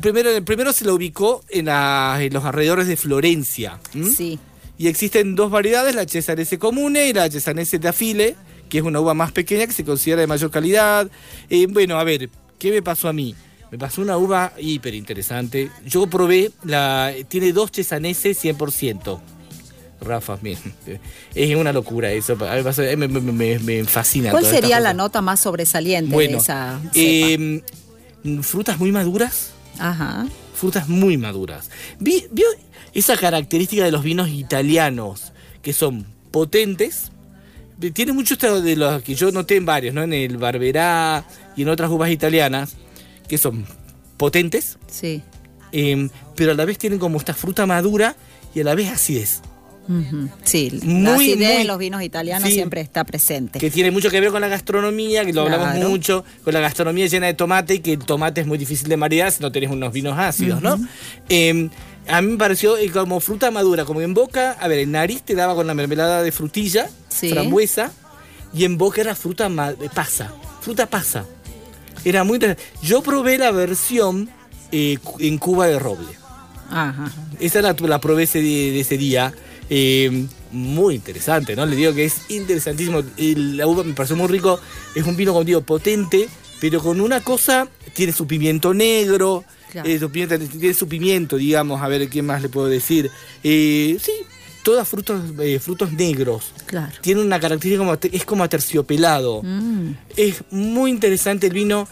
primero, 0.00 0.30
primero 0.44 0.72
se 0.72 0.84
la 0.84 0.92
ubicó 0.92 1.44
en, 1.50 1.66
la- 1.66 2.18
en 2.20 2.32
los 2.32 2.44
alrededores 2.44 2.86
de 2.86 2.96
Florencia. 2.96 3.80
¿m? 3.94 4.10
Sí. 4.10 4.38
Y 4.78 4.88
existen 4.88 5.34
dos 5.36 5.50
variedades, 5.50 5.94
la 5.94 6.04
Chesanese 6.06 6.58
comune 6.58 7.08
y 7.08 7.12
la 7.12 7.28
Chesanese 7.30 7.78
tafile, 7.78 8.34
que 8.68 8.78
es 8.78 8.84
una 8.84 9.00
uva 9.00 9.14
más 9.14 9.30
pequeña 9.32 9.66
que 9.66 9.72
se 9.72 9.84
considera 9.84 10.20
de 10.22 10.26
mayor 10.26 10.50
calidad. 10.50 11.08
Eh, 11.48 11.66
bueno, 11.68 11.98
a 11.98 12.04
ver, 12.04 12.28
¿qué 12.58 12.70
me 12.72 12.82
pasó 12.82 13.08
a 13.08 13.12
mí? 13.12 13.34
Me 13.74 13.78
pasó 13.78 14.02
una 14.02 14.16
uva 14.16 14.52
hiper 14.56 14.94
interesante. 14.94 15.68
Yo 15.84 16.06
probé, 16.06 16.52
la 16.62 17.12
tiene 17.26 17.52
dos 17.52 17.72
Chesanese 17.72 18.30
100%. 18.40 19.18
Rafa, 20.00 20.38
mira, 20.42 20.60
es 21.34 21.56
una 21.56 21.72
locura 21.72 22.12
eso. 22.12 22.38
A 22.40 22.54
mí 22.54 22.96
me 22.96 23.08
me, 23.08 23.58
me- 23.58 23.84
fascina. 23.84 24.30
¿Cuál 24.30 24.46
sería 24.46 24.78
la 24.78 24.94
nota 24.94 25.20
más 25.22 25.40
sobresaliente 25.40 26.14
Bueno, 26.14 26.34
de 26.34 26.38
esa 26.38 26.78
cepa? 26.82 26.92
eh, 26.94 27.62
frutas 28.42 28.78
muy 28.78 28.92
maduras 28.92 29.50
Ajá. 29.80 30.24
frutas 30.54 30.88
muy 30.88 31.16
maduras. 31.16 31.68
Vi- 31.98 32.28
¿Vio 32.30 32.46
esa 32.92 33.16
característica 33.16 33.82
de 33.84 33.90
los 33.90 34.04
vinos 34.04 34.28
italianos 34.28 35.32
que 35.62 35.72
son 35.72 36.06
potentes? 36.30 37.10
Tiene 37.92 38.12
mucho 38.12 38.36
de 38.36 38.76
los 38.76 39.02
que 39.02 39.16
yo 39.16 39.32
noté 39.32 39.56
en 39.56 39.66
varios, 39.66 39.96
¿no? 39.96 40.04
En 40.04 40.12
el 40.12 40.36
Barberá 40.38 41.24
y 41.56 41.62
en 41.62 41.70
otras 41.70 41.90
uvas 41.90 42.10
italianas, 42.12 42.76
que 43.28 43.38
son 43.38 43.66
potentes, 44.16 44.78
Sí. 44.90 45.22
eh, 45.72 46.08
pero 46.36 46.52
a 46.52 46.54
la 46.54 46.64
vez 46.64 46.78
tienen 46.78 46.98
como 46.98 47.18
esta 47.18 47.34
fruta 47.34 47.66
madura 47.66 48.16
y 48.54 48.60
a 48.60 48.64
la 48.64 48.74
vez 48.74 48.90
acidez. 48.90 49.40
Ujú. 49.86 50.30
Sí, 50.44 50.70
la 50.70 50.84
Muy, 50.86 51.06
acidez 51.32 51.36
muy- 51.52 51.60
en 51.60 51.66
los 51.66 51.76
vinos 51.78 52.02
italianos 52.02 52.48
sí. 52.48 52.54
siempre 52.54 52.80
está 52.80 53.04
presente. 53.04 53.58
Que 53.58 53.70
tiene 53.70 53.90
mucho 53.90 54.10
que 54.10 54.18
ver 54.18 54.30
con 54.30 54.40
la 54.40 54.48
gastronomía, 54.48 55.26
que 55.26 55.32
lo 55.34 55.42
hablamos 55.42 55.76
mucho, 55.90 56.24
con 56.42 56.54
la 56.54 56.60
gastronomía 56.60 57.06
llena 57.06 57.26
de 57.26 57.34
tomate 57.34 57.74
y 57.74 57.78
que 57.80 57.92
el 57.92 57.98
tomate 57.98 58.40
es 58.40 58.46
muy 58.46 58.56
difícil 58.56 58.88
de 58.88 58.96
maridar 58.96 59.30
si 59.30 59.42
no 59.42 59.52
tenés 59.52 59.70
unos 59.70 59.92
vinos 59.92 60.18
ácidos, 60.18 60.62
¿no? 60.62 60.78
Eh, 61.28 61.68
a 62.08 62.22
mí 62.22 62.28
me 62.32 62.38
pareció 62.38 62.78
eh, 62.78 62.90
como 62.90 63.20
fruta 63.20 63.50
madura, 63.50 63.84
como 63.84 64.00
en 64.00 64.14
boca, 64.14 64.52
a 64.58 64.68
ver, 64.68 64.78
en 64.78 64.92
nariz 64.92 65.20
te 65.22 65.34
daba 65.34 65.54
con 65.54 65.66
la 65.66 65.74
mermelada 65.74 66.22
de 66.22 66.32
frutilla, 66.32 66.88
Sí. 67.10 67.28
frambuesa, 67.30 67.92
y 68.54 68.64
en 68.64 68.78
boca 68.78 69.02
era 69.02 69.14
fruta 69.14 69.50
de 69.50 69.88
pasa, 69.90 70.32
fruta 70.62 70.86
pasa. 70.88 71.26
Era 72.04 72.24
muy 72.24 72.36
interesante. 72.36 72.70
Yo 72.82 73.02
probé 73.02 73.38
la 73.38 73.50
versión 73.50 74.28
eh, 74.72 74.98
en 75.18 75.38
Cuba 75.38 75.66
de 75.66 75.78
roble. 75.78 76.08
Ajá. 76.70 77.10
Esa 77.40 77.62
la, 77.62 77.74
la 77.78 78.00
probé 78.00 78.24
ese, 78.24 78.40
de 78.40 78.80
ese 78.80 78.96
día. 78.98 79.32
eh, 79.70 80.26
muy 80.52 80.94
interesante, 80.94 81.56
¿no? 81.56 81.66
Le 81.66 81.74
digo 81.74 81.92
que 81.94 82.04
es 82.04 82.30
interesantísimo. 82.30 83.02
El- 83.16 83.56
la 83.56 83.66
uva 83.66 83.82
me 83.82 83.92
pareció 83.94 84.14
muy 84.16 84.28
rico. 84.28 84.60
Es 84.94 85.04
un 85.04 85.16
vino, 85.16 85.32
como 85.32 85.42
digo, 85.44 85.62
potente, 85.62 86.28
pero 86.60 86.80
con 86.80 87.00
una 87.00 87.20
cosa, 87.20 87.66
tiene 87.92 88.12
su 88.12 88.26
pimiento 88.26 88.72
negro, 88.74 89.44
Claro. 89.72 89.88
eh, 89.88 89.98
su 89.98 90.10
pimiento- 90.10 90.38
tiene 90.38 90.74
su 90.74 90.86
pimiento, 90.86 91.36
digamos, 91.36 91.82
a 91.82 91.88
ver 91.88 92.08
qué 92.08 92.22
más 92.22 92.40
le 92.42 92.48
puedo 92.48 92.68
decir. 92.68 93.10
Eh, 93.42 93.96
sí, 94.00 94.12
todas 94.64 94.88
frutos, 94.88 95.20
eh, 95.38 95.60
frutos 95.60 95.92
negros. 95.92 96.50
Claro. 96.66 96.92
Tiene 97.00 97.20
una 97.22 97.38
característica 97.38 97.78
como, 97.78 97.96
es 98.02 98.24
como 98.24 98.42
aterciopelado. 98.42 99.42
Mm. 99.44 99.90
Es 100.16 100.42
muy 100.50 100.90
interesante 100.90 101.46
el 101.46 101.52
vino. 101.52 101.86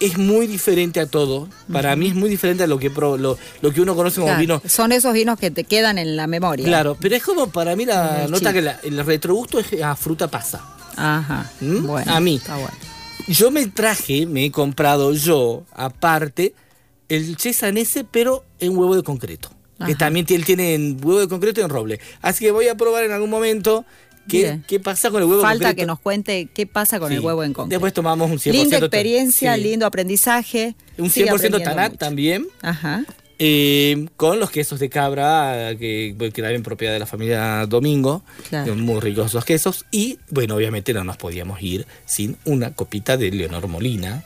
Es 0.00 0.16
muy 0.16 0.46
diferente 0.46 1.00
a 1.00 1.06
todo. 1.06 1.48
Para 1.72 1.96
mí 1.96 2.06
es 2.08 2.14
muy 2.14 2.28
diferente 2.30 2.62
a 2.62 2.66
lo 2.68 2.78
que, 2.78 2.88
pro- 2.88 3.16
lo, 3.16 3.36
lo 3.62 3.72
que 3.72 3.80
uno 3.80 3.96
conoce 3.96 4.16
como 4.20 4.26
Claro, 4.28 4.40
vino 4.40 4.62
Son 4.64 4.92
esos 4.92 5.12
vinos 5.12 5.40
que 5.40 5.50
te 5.50 5.64
quedan 5.64 5.98
en 5.98 6.14
la 6.16 6.28
memoria. 6.28 6.64
Claro, 6.66 6.96
pero 7.00 7.16
es 7.16 7.22
como 7.24 7.48
para 7.50 7.74
mí 7.74 7.84
la 7.84 8.24
El 8.26 8.30
nota 8.30 8.50
chip. 8.50 8.52
que 8.54 8.62
la- 8.62 8.78
el 8.84 9.04
retrogusto 9.04 9.58
es 9.58 9.82
a 9.82 9.96
fruta 9.96 10.28
pasa. 10.28 10.62
Ajá. 10.96 11.50
¿Mm? 11.60 11.84
Bueno. 11.86 12.12
A 12.14 12.20
mí. 12.20 12.36
Está 12.36 12.54
bueno. 12.56 12.76
Yo 13.26 13.50
me 13.50 13.66
traje, 13.66 14.24
me 14.26 14.44
he 14.44 14.50
comprado 14.52 15.12
yo, 15.14 15.64
aparte, 15.72 16.54
el 17.08 17.36
chesanese, 17.36 18.04
pero 18.10 18.44
en 18.60 18.76
huevo 18.76 18.94
de 18.94 19.02
concreto. 19.02 19.50
Que 19.86 19.94
también 19.94 20.26
tiene, 20.26 20.44
tiene 20.44 20.74
en 20.74 20.98
huevo 21.02 21.20
de 21.20 21.28
concreto 21.28 21.60
y 21.60 21.64
en 21.64 21.70
roble. 21.70 22.00
Así 22.20 22.44
que 22.44 22.50
voy 22.50 22.68
a 22.68 22.74
probar 22.74 23.04
en 23.04 23.12
algún 23.12 23.30
momento 23.30 23.84
qué, 24.28 24.60
qué 24.66 24.80
pasa 24.80 25.10
con 25.10 25.22
el 25.22 25.28
huevo 25.28 25.38
de 25.40 25.42
Falta 25.42 25.66
concreto. 25.68 25.76
que 25.82 25.86
nos 25.86 26.00
cuente 26.00 26.48
qué 26.52 26.66
pasa 26.66 26.98
con 26.98 27.12
el 27.12 27.20
huevo 27.20 27.44
en 27.44 27.52
concreto. 27.52 27.70
Después 27.70 27.92
tomamos 27.92 28.30
un 28.30 28.38
100%. 28.38 28.52
Linda 28.52 28.78
experiencia, 28.78 29.54
sí. 29.54 29.60
lindo 29.62 29.86
aprendizaje. 29.86 30.74
Un 30.98 31.10
Sigue 31.10 31.26
100% 31.26 31.34
aprendiendo 31.34 31.58
tanat 31.62 31.90
mucho. 31.92 31.98
también. 31.98 32.46
Ajá. 32.60 33.04
Eh, 33.40 34.08
con 34.16 34.40
los 34.40 34.50
quesos 34.50 34.80
de 34.80 34.88
cabra, 34.88 35.70
que, 35.78 36.16
que 36.18 36.42
también 36.42 36.62
propiedad 36.64 36.92
de 36.92 36.98
la 36.98 37.06
familia 37.06 37.66
Domingo, 37.66 38.22
Claro. 38.48 38.74
muy 38.74 39.00
ricos 39.00 39.26
esos 39.26 39.44
quesos. 39.44 39.84
Y 39.92 40.18
bueno, 40.30 40.56
obviamente 40.56 40.92
no 40.92 41.04
nos 41.04 41.16
podíamos 41.16 41.62
ir 41.62 41.86
sin 42.04 42.36
una 42.44 42.74
copita 42.74 43.16
de 43.16 43.30
Leonor 43.30 43.68
Molina. 43.68 44.24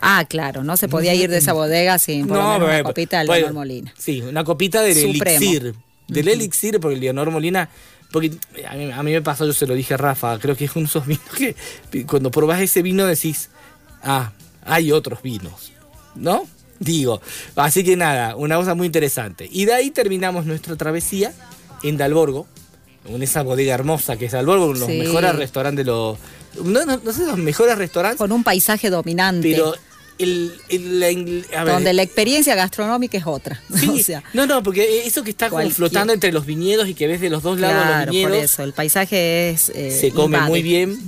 Ah, 0.00 0.24
claro, 0.28 0.62
no 0.62 0.76
se 0.76 0.86
podía 0.88 1.12
ir 1.14 1.28
de 1.30 1.38
esa 1.38 1.52
bodega 1.54 1.98
sin 1.98 2.28
por 2.28 2.36
lo 2.36 2.42
menos 2.44 2.68
una 2.68 2.82
copita 2.84 3.20
de 3.20 3.26
bueno, 3.26 3.40
Leonor 3.40 3.54
Molina. 3.54 3.94
Sí, 3.98 4.20
una 4.20 4.44
copita 4.44 4.80
del 4.82 4.94
Supremo. 4.96 5.38
elixir. 5.38 5.74
Del 6.08 6.28
elixir, 6.28 6.78
porque 6.78 6.98
Leonor 6.98 7.30
Molina 7.30 7.68
Porque 8.12 8.30
a 8.68 8.74
mí, 8.76 8.92
a 8.92 9.02
mí 9.02 9.12
me 9.12 9.22
pasó, 9.22 9.46
yo 9.46 9.52
se 9.54 9.66
lo 9.66 9.74
dije 9.74 9.94
a 9.94 9.96
Rafa, 9.96 10.38
creo 10.38 10.54
que 10.54 10.66
es 10.66 10.74
de 10.74 10.82
esos 10.82 11.06
vinos 11.06 11.24
que 11.36 11.56
cuando 12.06 12.30
probás 12.30 12.60
ese 12.60 12.82
vino 12.82 13.06
decís, 13.06 13.48
ah, 14.02 14.32
hay 14.64 14.92
otros 14.92 15.22
vinos, 15.22 15.72
¿no? 16.14 16.46
Digo, 16.92 17.20
así 17.56 17.84
que 17.84 17.96
nada, 17.96 18.36
una 18.36 18.56
cosa 18.56 18.74
muy 18.74 18.86
interesante. 18.86 19.48
Y 19.50 19.64
de 19.64 19.74
ahí 19.74 19.90
terminamos 19.90 20.46
nuestra 20.46 20.76
travesía 20.76 21.32
en 21.82 21.96
Dalborgo, 21.96 22.46
en 23.06 23.22
esa 23.22 23.42
bodega 23.42 23.74
hermosa 23.74 24.16
que 24.16 24.26
es 24.26 24.32
Dalborgo, 24.32 24.66
uno 24.66 24.74
de 24.74 24.80
los 24.80 24.88
Sí. 24.88 24.98
mejores 24.98 25.34
restaurantes, 25.36 25.84
de 25.84 25.90
los, 25.90 26.18
no, 26.64 26.84
no, 26.84 27.00
no 27.02 27.12
sé, 27.12 27.24
los 27.26 27.38
mejores 27.38 27.76
restaurantes, 27.78 28.18
Con 28.18 28.32
un 28.32 28.44
paisaje 28.44 28.90
dominante. 28.90 29.50
pero 29.52 29.74
el, 30.18 30.52
el- 30.68 31.00
la 31.00 31.10
ing- 31.10 31.44
a 31.56 31.64
ver, 31.64 31.74
donde 31.74 31.92
la 31.92 32.02
experiencia 32.02 32.54
gastronómica 32.54 33.16
es 33.18 33.26
otra. 33.26 33.60
Sí, 33.74 33.88
o 33.88 33.98
sea, 34.02 34.22
no, 34.32 34.46
no, 34.46 34.62
porque 34.62 35.06
eso 35.06 35.24
que 35.24 35.30
está 35.30 35.48
como 35.50 35.68
flotando 35.70 36.12
entre 36.12 36.30
los 36.32 36.46
viñedos 36.46 36.88
y 36.88 36.94
que 36.94 37.06
ves 37.06 37.20
de 37.20 37.30
los 37.30 37.42
dos 37.42 37.58
lados 37.58 37.76
claro, 37.76 37.96
los 37.98 38.04
por 38.22 38.30
viñedos, 38.30 38.44
eso. 38.52 38.62
El 38.62 38.72
paisaje 38.72 39.50
es. 39.50 39.70
eh, 39.74 39.90
se 39.90 40.10
come 40.12 40.36
invade. 40.36 40.50
muy 40.50 40.62
bien, 40.62 40.98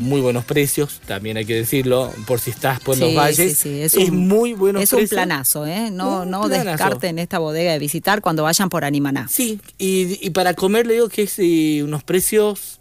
muy 0.00 0.20
buenos 0.20 0.44
precios, 0.44 1.00
también 1.06 1.36
hay 1.36 1.44
que 1.44 1.54
decirlo, 1.54 2.12
por 2.26 2.40
si 2.40 2.50
estás 2.50 2.80
por 2.80 2.96
los 2.98 3.14
valles. 3.14 3.58
sí, 3.58 3.88
sí, 3.88 4.00
Es, 4.02 4.10
muy 4.12 4.52
bueno 4.54 4.80
Es 4.80 4.92
un 4.92 5.06
planazo, 5.08 5.66
¿eh? 5.66 5.90
No, 5.90 6.22
Un 6.22 6.30
no 6.30 6.42
planazo. 6.42 6.68
descarten 6.70 7.18
esta 7.18 7.38
bodega 7.38 7.72
de 7.72 7.78
visitar 7.78 8.20
cuando 8.22 8.42
vayan 8.44 8.68
por 8.68 8.84
Animaná. 8.84 9.28
Sí, 9.28 9.60
y, 9.78 10.18
y 10.26 10.30
para 10.30 10.54
comer 10.54 10.86
le 10.86 10.94
digo 10.94 11.08
que 11.08 11.22
es 11.22 11.34
eh, 11.38 11.82
unos 11.82 12.02
precios 12.04 12.78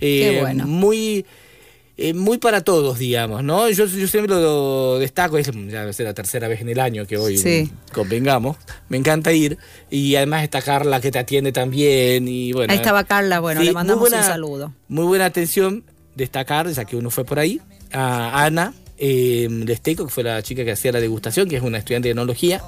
eh, 0.00 0.30
Qué 0.34 0.40
bueno. 0.40 0.66
muy 0.66 1.24
eh, 2.00 2.14
muy 2.14 2.38
para 2.38 2.60
todos, 2.62 2.98
digamos, 2.98 3.42
¿no? 3.42 3.68
Yo, 3.70 3.86
yo 3.86 4.06
siempre 4.06 4.32
lo 4.34 4.98
destaco, 5.00 5.36
es 5.36 5.50
ya 5.68 5.92
ser 5.92 6.06
la 6.06 6.14
tercera 6.14 6.46
vez 6.46 6.60
en 6.60 6.68
el 6.68 6.78
año 6.78 7.04
que 7.06 7.16
hoy 7.16 7.36
Sí. 7.36 7.70
convengamos, 7.92 8.56
me 8.88 8.96
encanta 8.96 9.32
ir, 9.32 9.58
y 9.90 10.14
además 10.14 10.44
está 10.44 10.62
Carla 10.62 11.00
que 11.00 11.10
te 11.10 11.18
atiende 11.18 11.50
también, 11.52 12.28
y 12.28 12.52
bueno. 12.52 12.72
Ahí 12.72 12.78
estaba 12.78 13.02
Carla, 13.04 13.40
bueno, 13.40 13.60
Sí, 13.60 13.66
le 13.66 13.72
mandamos 13.72 14.00
buena- 14.00 14.18
un 14.18 14.24
saludo. 14.24 14.72
Muy 14.88 15.04
buena 15.06 15.24
atención, 15.24 15.82
destacar, 16.14 16.70
ya 16.70 16.84
que 16.84 16.94
uno 16.96 17.10
fue 17.10 17.24
por 17.24 17.38
ahí, 17.40 17.60
a 17.92 18.44
Ana 18.44 18.74
eh, 19.00 19.46
Lesteco, 19.50 20.06
que 20.06 20.10
fue 20.10 20.24
la 20.24 20.42
chica 20.42 20.64
que 20.64 20.72
hacía 20.72 20.90
la 20.90 21.00
degustación, 21.00 21.48
que 21.48 21.54
es 21.56 21.62
una 21.62 21.78
estudiante 21.78 22.08
de 22.08 22.12
enología, 22.12 22.62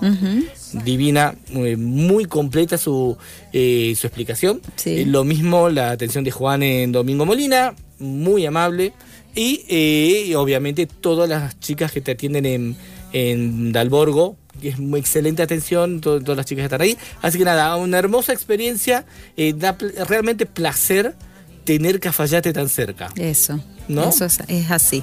divina, 0.72 1.34
muy, 1.52 1.76
muy 1.76 2.24
completa 2.26 2.78
su, 2.78 3.16
eh, 3.52 3.94
su 3.96 4.06
explicación. 4.06 4.60
Sí. 4.76 5.00
Eh, 5.00 5.06
lo 5.06 5.24
mismo 5.24 5.68
la 5.68 5.90
atención 5.90 6.24
de 6.24 6.30
Juan 6.30 6.62
en 6.62 6.92
Domingo 6.92 7.26
Molina, 7.26 7.74
muy 7.98 8.46
amable. 8.46 8.92
Y, 9.34 9.64
eh, 9.68 10.24
y 10.28 10.34
obviamente 10.34 10.86
todas 10.86 11.28
las 11.28 11.58
chicas 11.60 11.92
que 11.92 12.00
te 12.00 12.12
atienden 12.12 12.46
en, 12.46 12.76
en 13.12 13.72
Dalborgo, 13.72 14.36
que 14.60 14.70
es 14.70 14.78
muy 14.78 15.00
excelente 15.00 15.42
atención, 15.42 16.00
to- 16.00 16.20
todas 16.20 16.36
las 16.36 16.46
chicas 16.46 16.62
que 16.62 16.66
están 16.66 16.82
ahí. 16.82 16.96
Así 17.22 17.38
que 17.38 17.44
nada, 17.44 17.76
una 17.76 17.98
hermosa 17.98 18.32
experiencia, 18.32 19.04
eh, 19.36 19.52
da 19.56 19.78
pl- 19.78 19.92
realmente 20.06 20.46
placer 20.46 21.14
tener 21.64 22.00
Cafayate 22.00 22.52
tan 22.52 22.68
cerca. 22.68 23.08
Eso. 23.16 23.60
¿No? 23.88 24.08
Eso 24.08 24.24
es, 24.24 24.38
es 24.48 24.70
así. 24.70 25.02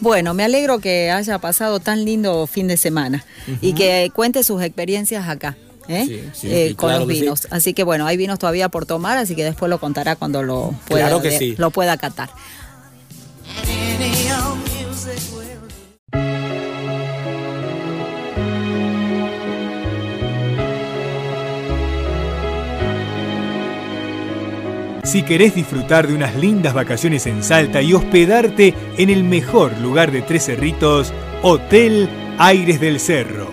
Bueno, 0.00 0.34
me 0.34 0.44
alegro 0.44 0.78
que 0.78 1.10
haya 1.10 1.38
pasado 1.38 1.80
tan 1.80 2.04
lindo 2.04 2.46
fin 2.46 2.68
de 2.68 2.76
semana 2.76 3.24
y 3.62 3.72
que 3.72 4.10
cuente 4.14 4.42
sus 4.42 4.60
experiencias 4.62 5.26
acá. 5.26 5.56
¿eh? 5.88 6.04
Sí, 6.06 6.20
sí, 6.34 6.48
Eh, 6.52 6.68
sí, 6.68 6.74
con 6.74 6.88
claro 6.90 7.06
los 7.06 7.14
sí. 7.14 7.20
vinos. 7.22 7.48
Así 7.50 7.72
que 7.72 7.82
bueno, 7.82 8.06
hay 8.06 8.18
vinos 8.18 8.38
todavía 8.38 8.68
por 8.68 8.84
tomar, 8.84 9.16
así 9.16 9.34
que 9.34 9.42
después 9.44 9.70
lo 9.70 9.78
contará 9.80 10.16
cuando 10.16 10.42
lo 10.42 10.74
pueda, 10.86 11.06
Claro 11.08 11.22
que 11.22 11.54
lo 11.56 11.70
pueda 11.70 11.96
catar. 11.96 12.28
Si 25.16 25.22
querés 25.22 25.54
disfrutar 25.54 26.06
de 26.06 26.14
unas 26.14 26.36
lindas 26.36 26.74
vacaciones 26.74 27.26
en 27.26 27.42
Salta 27.42 27.80
y 27.80 27.94
hospedarte 27.94 28.74
en 28.98 29.08
el 29.08 29.24
mejor 29.24 29.74
lugar 29.78 30.10
de 30.12 30.20
Tres 30.20 30.44
Cerritos, 30.44 31.10
Hotel 31.40 32.06
Aires 32.36 32.80
del 32.80 33.00
Cerro. 33.00 33.50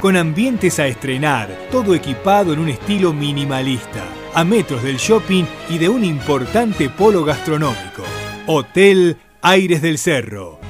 Con 0.00 0.16
ambientes 0.16 0.80
a 0.80 0.88
estrenar, 0.88 1.48
todo 1.70 1.94
equipado 1.94 2.52
en 2.52 2.58
un 2.58 2.70
estilo 2.70 3.12
minimalista, 3.12 4.04
a 4.34 4.42
metros 4.42 4.82
del 4.82 4.96
shopping 4.96 5.44
y 5.70 5.78
de 5.78 5.88
un 5.88 6.04
importante 6.04 6.90
polo 6.90 7.24
gastronómico. 7.24 8.02
Hotel 8.48 9.16
Aires 9.42 9.80
del 9.80 9.96
Cerro. 9.96 10.61